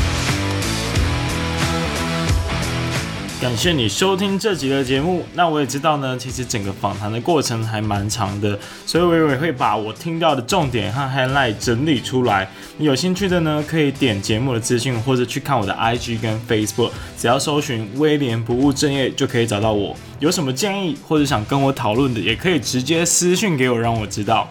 [3.40, 5.24] 感谢你收听这集的节目。
[5.32, 12.46] 那我也知道呢，其实整个访谈的过程还蛮长的，所以我也会把我听到的重点和 highlight 整理出来。
[12.76, 19.96] 你有兴趣的呢，可以点节目的资讯，或者去看我的 IG 跟 Facebook，只要搜寻威廉不务正业就可以找到我。
[20.18, 24.50] 有什么建议或者想跟我讨论的，也可以直接私讯给我，让我知道。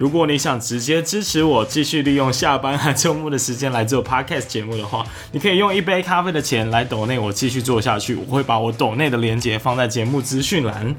[0.00, 8.14] 如果你想直接支持我继续利用下班和周末的时间来做 podcast 节目的话，你可以用一杯咖啡的钱来抖内我继续做下去。
[8.14, 10.96] 我会把我抖内的链接放在节目资讯栏。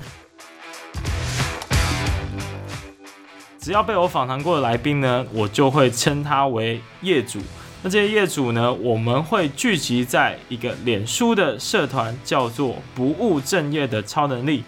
[3.59, 7.39] 只要被我访谈过的来宾呢，我就会称他为业主。
[7.81, 14.63] 那这些业主呢，我们会聚集在一个脸书的社团，叫做“不务正业的超能力”。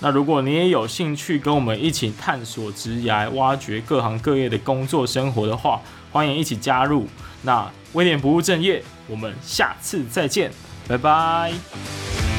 [0.00, 5.80] 那如果你也有兴趣跟我们一起探索职涯、挖掘各行各业的工作生活的话，
[6.10, 7.06] 欢迎一起加入。
[7.42, 10.50] 那威廉不务正业，我们下次再见，
[10.88, 12.29] 拜拜。